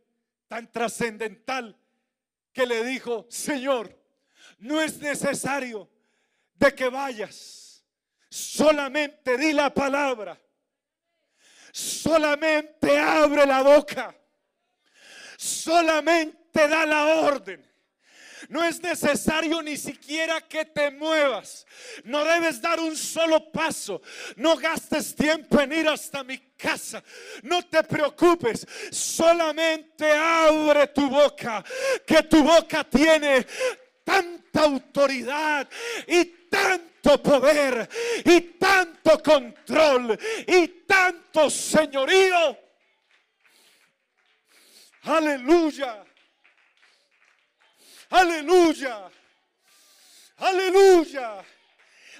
[0.52, 1.74] tan trascendental
[2.52, 3.98] que le dijo, Señor,
[4.58, 5.88] no es necesario
[6.56, 7.82] de que vayas,
[8.28, 10.38] solamente di la palabra,
[11.72, 14.14] solamente abre la boca,
[15.38, 17.71] solamente da la orden.
[18.52, 21.66] No es necesario ni siquiera que te muevas.
[22.04, 24.02] No debes dar un solo paso.
[24.36, 27.02] No gastes tiempo en ir hasta mi casa.
[27.44, 28.66] No te preocupes.
[28.90, 31.64] Solamente abre tu boca.
[32.06, 33.46] Que tu boca tiene
[34.04, 35.66] tanta autoridad
[36.06, 37.88] y tanto poder
[38.22, 42.58] y tanto control y tanto señorío.
[45.04, 46.04] Aleluya.
[48.12, 49.10] Aleluya.
[50.38, 51.44] Aleluya.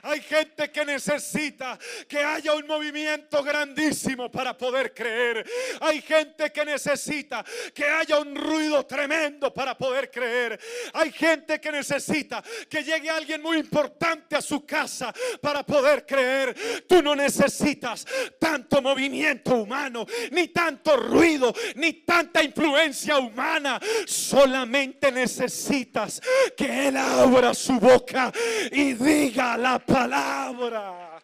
[0.04, 1.78] Hay gente que necesita
[2.08, 5.48] que haya un movimiento grandísimo para poder creer.
[5.80, 10.58] Hay gente que necesita que haya un ruido tremendo para poder creer.
[10.92, 16.84] Hay gente que necesita que llegue alguien muy importante a su casa para poder creer.
[16.88, 18.04] Tú no necesitas
[18.40, 23.80] tanto movimiento humano, ni tanto ruido, ni tanta influencia humana.
[24.06, 26.20] Solamente necesitas
[26.56, 28.32] que Él abra su boca
[28.72, 31.22] y diga la palabra.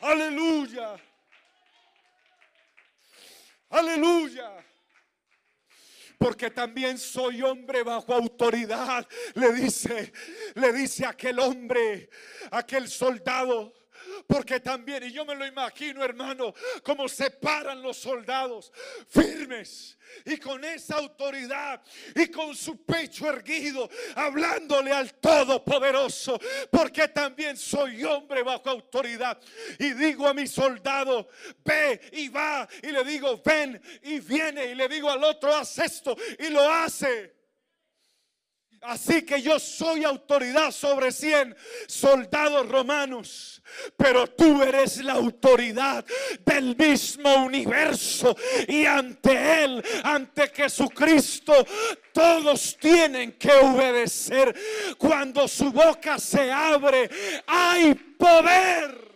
[0.00, 0.96] Aleluya.
[3.70, 4.64] Aleluya.
[6.18, 9.06] Porque también soy hombre bajo autoridad.
[9.34, 10.12] Le dice,
[10.54, 12.08] le dice aquel hombre,
[12.50, 13.72] aquel soldado
[14.28, 16.52] porque también, y yo me lo imagino, hermano,
[16.82, 18.70] como se paran los soldados
[19.08, 21.82] firmes y con esa autoridad
[22.14, 26.38] y con su pecho erguido, hablándole al Todopoderoso,
[26.70, 29.40] porque también soy hombre bajo autoridad.
[29.78, 31.28] Y digo a mi soldado,
[31.64, 35.78] ve y va, y le digo, ven y viene, y le digo al otro, haz
[35.78, 37.37] esto, y lo hace.
[38.82, 41.56] Así que yo soy autoridad sobre 100
[41.88, 43.60] soldados romanos,
[43.96, 46.04] pero tú eres la autoridad
[46.44, 48.36] del mismo universo
[48.68, 51.52] y ante Él, ante Jesucristo,
[52.12, 54.54] todos tienen que obedecer.
[54.96, 57.10] Cuando su boca se abre,
[57.46, 59.07] hay poder.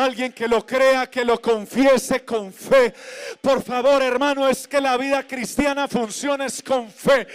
[0.00, 2.94] Alguien que lo crea, que lo confiese con fe.
[3.40, 7.26] Por favor, hermano, es que la vida cristiana funciona con fe.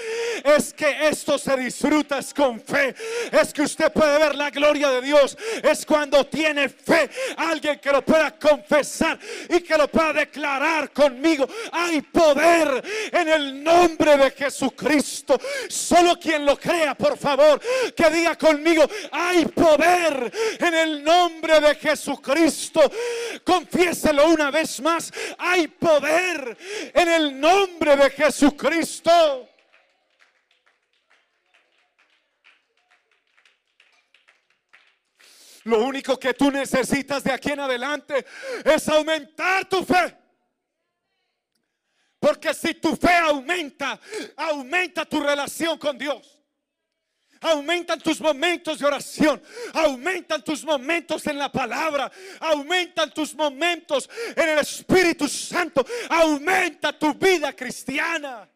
[0.44, 2.96] Es que esto se disfruta es con fe.
[3.32, 5.38] Es que usted puede ver la gloria de Dios.
[5.62, 7.10] Es cuando tiene fe.
[7.38, 11.48] Alguien que lo pueda confesar y que lo pueda declarar conmigo.
[11.72, 15.40] Hay poder en el nombre de Jesucristo.
[15.70, 17.62] Solo quien lo crea, por favor,
[17.96, 22.55] que diga conmigo, hay poder en el nombre de Jesucristo.
[23.44, 25.12] Confiéselo una vez más.
[25.38, 26.58] Hay poder
[26.94, 29.50] en el nombre de Jesucristo.
[35.66, 38.26] Lo único que tú necesitas de aquí en adelante
[38.64, 40.16] es aumentar tu fe.
[42.20, 44.00] Porque si tu fe aumenta,
[44.38, 46.35] aumenta tu relación con Dios.
[47.42, 49.42] Aumentan tus momentos de oración.
[49.74, 52.12] Aumentan tus momentos en la palabra.
[52.40, 55.86] Aumentan tus momentos en el Espíritu Santo.
[56.10, 58.50] Aumenta tu vida cristiana.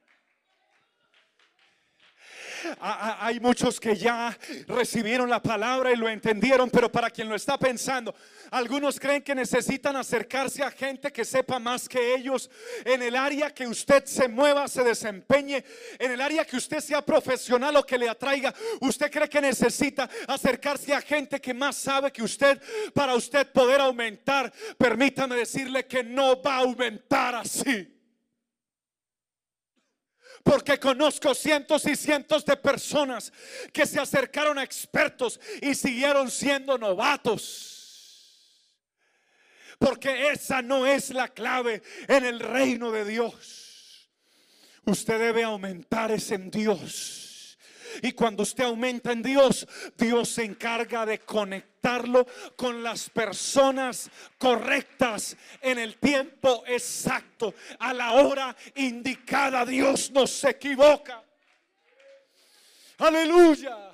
[2.79, 4.37] Hay muchos que ya
[4.67, 8.13] recibieron la palabra y lo entendieron, pero para quien lo está pensando,
[8.51, 12.49] algunos creen que necesitan acercarse a gente que sepa más que ellos
[12.85, 15.63] en el área que usted se mueva, se desempeñe,
[15.97, 18.53] en el área que usted sea profesional o que le atraiga.
[18.81, 22.61] Usted cree que necesita acercarse a gente que más sabe que usted
[22.93, 24.51] para usted poder aumentar.
[24.77, 27.98] Permítame decirle que no va a aumentar así.
[30.43, 33.31] Porque conozco cientos y cientos de personas
[33.73, 37.79] que se acercaron a expertos y siguieron siendo novatos.
[39.77, 44.09] Porque esa no es la clave en el reino de Dios.
[44.85, 47.28] Usted debe aumentar ese en Dios.
[48.01, 49.67] Y cuando usted aumenta en Dios,
[49.97, 52.25] Dios se encarga de conectarlo
[52.55, 59.65] con las personas correctas en el tiempo exacto, a la hora indicada.
[59.65, 61.23] Dios no se equivoca.
[62.97, 63.91] Aleluya.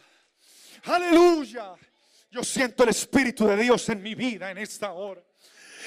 [0.86, 1.76] Aleluya.
[2.32, 5.22] Yo siento el Espíritu de Dios en mi vida en esta hora.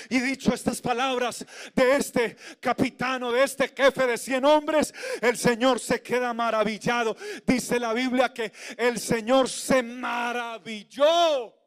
[0.09, 1.44] Y dicho estas palabras
[1.74, 7.16] de este capitano, de este jefe de cien hombres, el Señor se queda maravillado.
[7.46, 11.57] Dice la Biblia que el Señor se maravilló.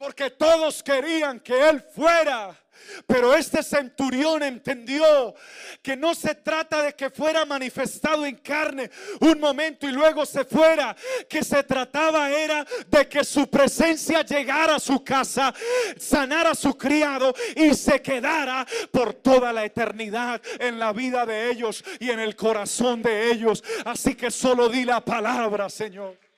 [0.00, 2.58] Porque todos querían que Él fuera.
[3.06, 5.34] Pero este centurión entendió
[5.82, 8.90] que no se trata de que fuera manifestado en carne
[9.20, 10.96] un momento y luego se fuera,
[11.28, 15.52] que se trataba era de que su presencia llegara a su casa,
[15.98, 21.50] sanara a su criado y se quedara por toda la eternidad en la vida de
[21.50, 23.62] ellos y en el corazón de ellos.
[23.84, 26.29] Así que solo di la palabra, Señor.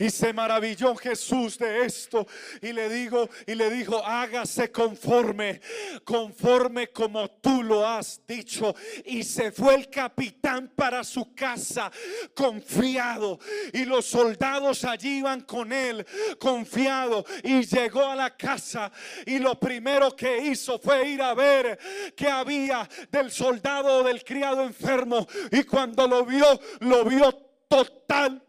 [0.00, 2.26] Y se maravilló Jesús de esto.
[2.62, 5.60] Y le digo, y le dijo, hágase conforme,
[6.04, 8.74] conforme como tú lo has dicho.
[9.04, 11.92] Y se fue el capitán para su casa,
[12.34, 13.38] confiado.
[13.74, 16.06] Y los soldados allí iban con él,
[16.38, 17.26] confiado.
[17.44, 18.90] Y llegó a la casa.
[19.26, 21.78] Y lo primero que hizo fue ir a ver
[22.16, 25.28] que había del soldado o del criado enfermo.
[25.52, 27.32] Y cuando lo vio, lo vio
[27.68, 28.42] total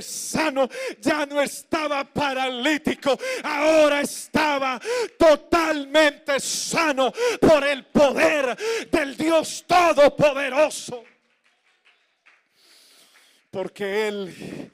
[0.00, 0.68] sano,
[1.00, 4.80] ya no estaba paralítico, ahora estaba
[5.18, 8.56] totalmente sano por el poder
[8.90, 11.04] del Dios Todopoderoso.
[13.50, 14.70] Porque Él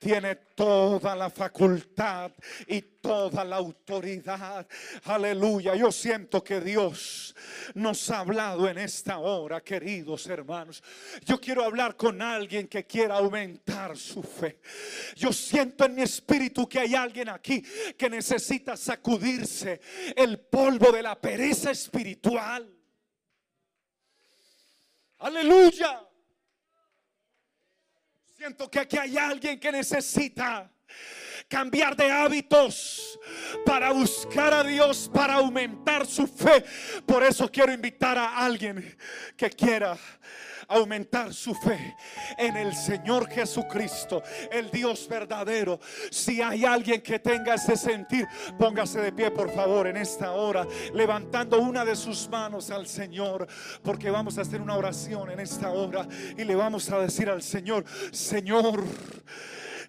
[0.00, 2.32] tiene toda la facultad
[2.66, 4.66] y toda la autoridad.
[5.04, 5.76] Aleluya.
[5.76, 7.36] Yo siento que Dios
[7.74, 10.82] nos ha hablado en esta hora, queridos hermanos.
[11.26, 14.60] Yo quiero hablar con alguien que quiera aumentar su fe.
[15.16, 17.62] Yo siento en mi espíritu que hay alguien aquí
[17.96, 19.82] que necesita sacudirse
[20.16, 22.74] el polvo de la pereza espiritual.
[25.18, 26.09] Aleluya.
[28.40, 30.72] Siento que aquí hay alguien que necesita
[31.46, 33.20] cambiar de hábitos
[33.66, 36.64] para buscar a Dios, para aumentar su fe.
[37.04, 38.96] Por eso quiero invitar a alguien
[39.36, 39.94] que quiera
[40.70, 41.96] aumentar su fe
[42.38, 45.80] en el Señor Jesucristo, el Dios verdadero.
[46.10, 48.26] Si hay alguien que tenga ese sentir,
[48.58, 53.46] póngase de pie por favor en esta hora, levantando una de sus manos al Señor,
[53.82, 56.06] porque vamos a hacer una oración en esta hora
[56.38, 58.84] y le vamos a decir al Señor, Señor,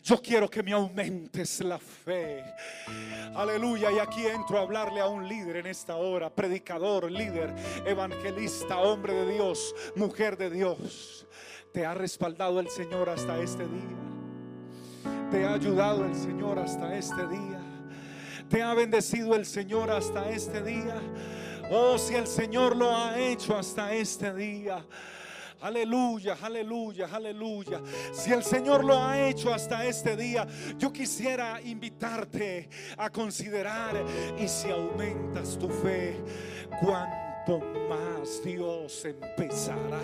[0.03, 2.43] yo quiero que me aumentes la fe.
[3.35, 3.91] Aleluya.
[3.91, 6.29] Y aquí entro a hablarle a un líder en esta hora.
[6.29, 7.53] Predicador, líder,
[7.85, 11.27] evangelista, hombre de Dios, mujer de Dios.
[11.71, 14.11] Te ha respaldado el Señor hasta este día.
[15.29, 17.61] Te ha ayudado el Señor hasta este día.
[18.49, 20.99] Te ha bendecido el Señor hasta este día.
[21.71, 24.85] Oh, si el Señor lo ha hecho hasta este día.
[25.61, 27.81] Aleluya, aleluya, aleluya.
[28.13, 30.47] Si el Señor lo ha hecho hasta este día,
[30.77, 34.03] yo quisiera invitarte a considerar
[34.39, 36.19] y si aumentas tu fe,
[36.81, 37.20] cuánto
[37.89, 39.99] más Dios empezará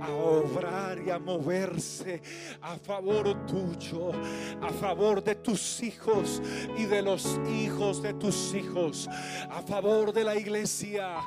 [0.00, 2.20] a obrar y a moverse
[2.60, 4.12] a favor tuyo,
[4.60, 6.42] a favor de tus hijos
[6.76, 9.08] y de los hijos de tus hijos,
[9.50, 11.18] a favor de la iglesia,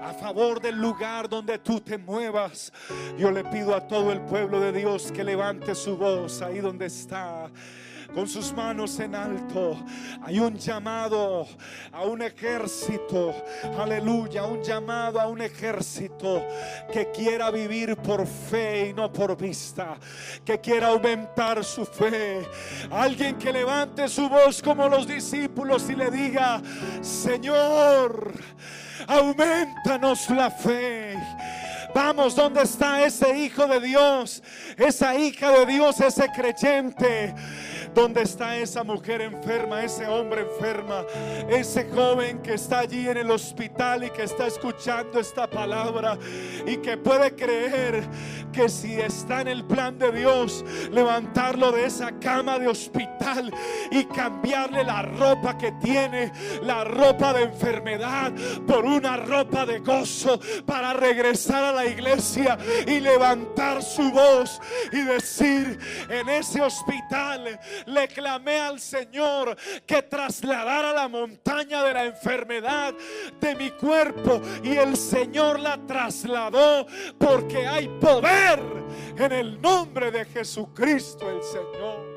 [0.00, 2.72] a favor del lugar donde tú te muevas.
[3.18, 6.86] Yo le pido a todo el pueblo de Dios que levante su voz ahí donde
[6.86, 7.50] está
[8.14, 9.76] con sus manos en alto.
[10.22, 11.46] Hay un llamado
[11.92, 13.34] a un ejército,
[13.78, 16.44] aleluya, un llamado a un ejército
[16.92, 19.96] que quiera vivir por fe y no por vista,
[20.44, 22.46] que quiera aumentar su fe.
[22.90, 26.60] Alguien que levante su voz como los discípulos y le diga,
[27.00, 28.32] Señor,
[29.06, 31.16] aumentanos la fe.
[31.94, 34.42] Vamos, ¿dónde está ese hijo de Dios?
[34.76, 37.34] Esa hija de Dios, ese creyente
[37.96, 41.06] ¿Dónde está esa mujer enferma, ese hombre enferma,
[41.48, 46.18] ese joven que está allí en el hospital y que está escuchando esta palabra
[46.66, 48.06] y que puede creer
[48.52, 53.15] que si está en el plan de Dios, levantarlo de esa cama de hospital
[53.90, 58.32] y cambiarle la ropa que tiene, la ropa de enfermedad,
[58.66, 64.60] por una ropa de gozo para regresar a la iglesia y levantar su voz
[64.92, 69.56] y decir en ese hospital, le clamé al Señor
[69.86, 72.94] que trasladara la montaña de la enfermedad
[73.40, 76.86] de mi cuerpo y el Señor la trasladó
[77.18, 78.60] porque hay poder
[79.18, 82.15] en el nombre de Jesucristo el Señor.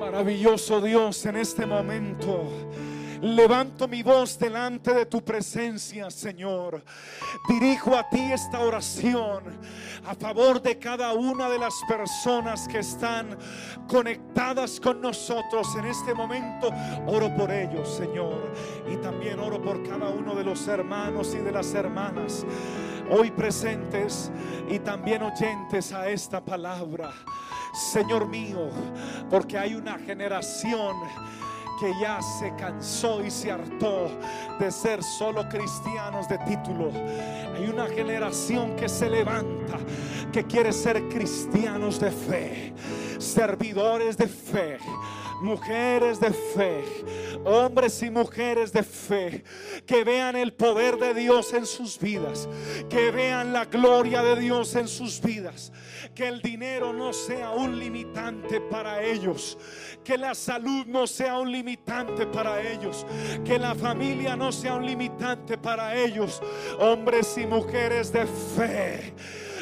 [0.00, 2.48] Maravilloso Dios en este momento.
[3.20, 6.82] Levanto mi voz delante de tu presencia, Señor.
[7.46, 9.44] Dirijo a ti esta oración
[10.06, 13.36] a favor de cada una de las personas que están
[13.86, 16.70] conectadas con nosotros en este momento.
[17.06, 18.54] Oro por ellos, Señor.
[18.90, 22.46] Y también oro por cada uno de los hermanos y de las hermanas
[23.10, 24.30] hoy presentes
[24.70, 27.12] y también oyentes a esta palabra.
[27.72, 28.70] Señor mío,
[29.28, 30.96] porque hay una generación
[31.78, 34.10] que ya se cansó y se hartó
[34.58, 36.90] de ser solo cristianos de título.
[37.54, 39.78] Hay una generación que se levanta,
[40.30, 42.74] que quiere ser cristianos de fe,
[43.18, 44.78] servidores de fe
[45.40, 46.84] mujeres de fe,
[47.44, 49.44] hombres y mujeres de fe,
[49.86, 52.48] que vean el poder de Dios en sus vidas,
[52.88, 55.72] que vean la gloria de Dios en sus vidas,
[56.14, 59.58] que el dinero no sea un limitante para ellos,
[60.04, 63.06] que la salud no sea un limitante para ellos,
[63.44, 66.42] que la familia no sea un limitante para ellos,
[66.78, 69.14] hombres y mujeres de fe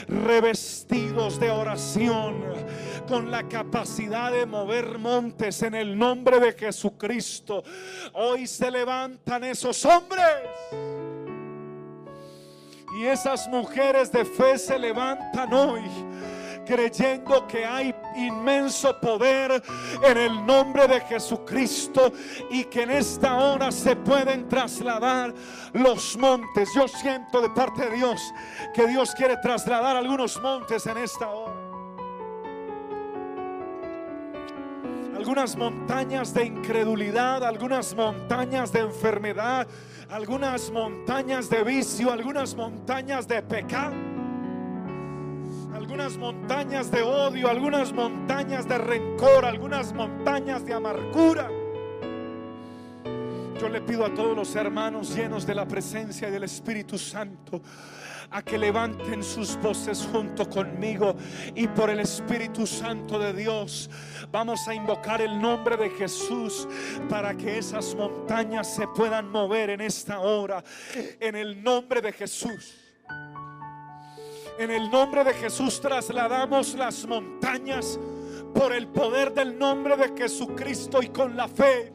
[0.09, 2.43] revestidos de oración,
[3.09, 7.65] con la capacidad de mover montes en el nombre de Jesucristo.
[8.13, 10.25] Hoy se levantan esos hombres.
[13.01, 15.83] Y esas mujeres de fe se levantan hoy
[16.67, 19.63] creyendo que hay inmenso poder
[20.03, 22.13] en el nombre de Jesucristo
[22.51, 25.33] y que en esta hora se pueden trasladar
[25.73, 26.69] los montes.
[26.75, 28.21] Yo siento de parte de Dios
[28.75, 31.58] que Dios quiere trasladar algunos montes en esta hora.
[35.19, 39.67] Algunas montañas de incredulidad, algunas montañas de enfermedad,
[40.09, 43.95] algunas montañas de vicio, algunas montañas de pecado
[45.75, 51.51] algunas montañas de odio, algunas montañas de rencor, algunas montañas de amargura.
[53.61, 57.61] Yo le pido a todos los hermanos llenos de la presencia del Espíritu Santo
[58.31, 61.17] a que levanten sus voces junto conmigo
[61.55, 63.89] y por el Espíritu Santo de Dios
[64.31, 66.69] vamos a invocar el nombre de Jesús
[67.09, 70.63] para que esas montañas se puedan mover en esta hora
[70.95, 72.75] en el nombre de Jesús.
[74.59, 77.99] En el nombre de Jesús trasladamos las montañas
[78.53, 81.93] por el poder del nombre de Jesucristo y con la fe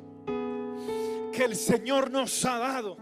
[1.34, 2.98] que el Señor nos ha dado.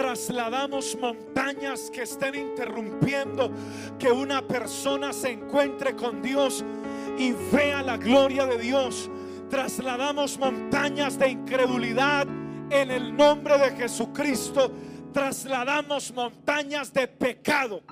[0.00, 3.52] Trasladamos montañas que estén interrumpiendo
[3.98, 6.64] que una persona se encuentre con Dios
[7.18, 9.10] y vea la gloria de Dios.
[9.50, 12.26] Trasladamos montañas de incredulidad
[12.70, 14.72] en el nombre de Jesucristo.
[15.12, 17.82] Trasladamos montañas de pecado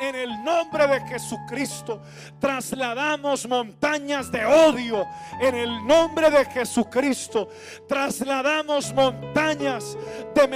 [0.00, 2.00] en el nombre de Jesucristo.
[2.38, 5.04] Trasladamos montañas de odio
[5.40, 7.48] en el nombre de Jesucristo.
[7.88, 9.96] Trasladamos montañas
[10.32, 10.46] de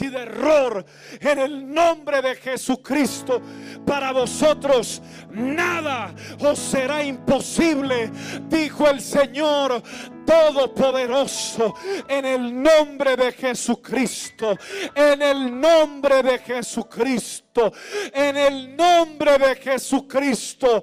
[0.00, 0.84] y de error
[1.20, 3.40] en el nombre de Jesucristo.
[3.84, 8.10] Para vosotros nada os será imposible,
[8.48, 9.82] dijo el Señor
[10.24, 11.74] Todopoderoso,
[12.06, 14.58] en el nombre de Jesucristo,
[14.94, 17.72] en el nombre de Jesucristo,
[18.12, 20.82] en el nombre de Jesucristo.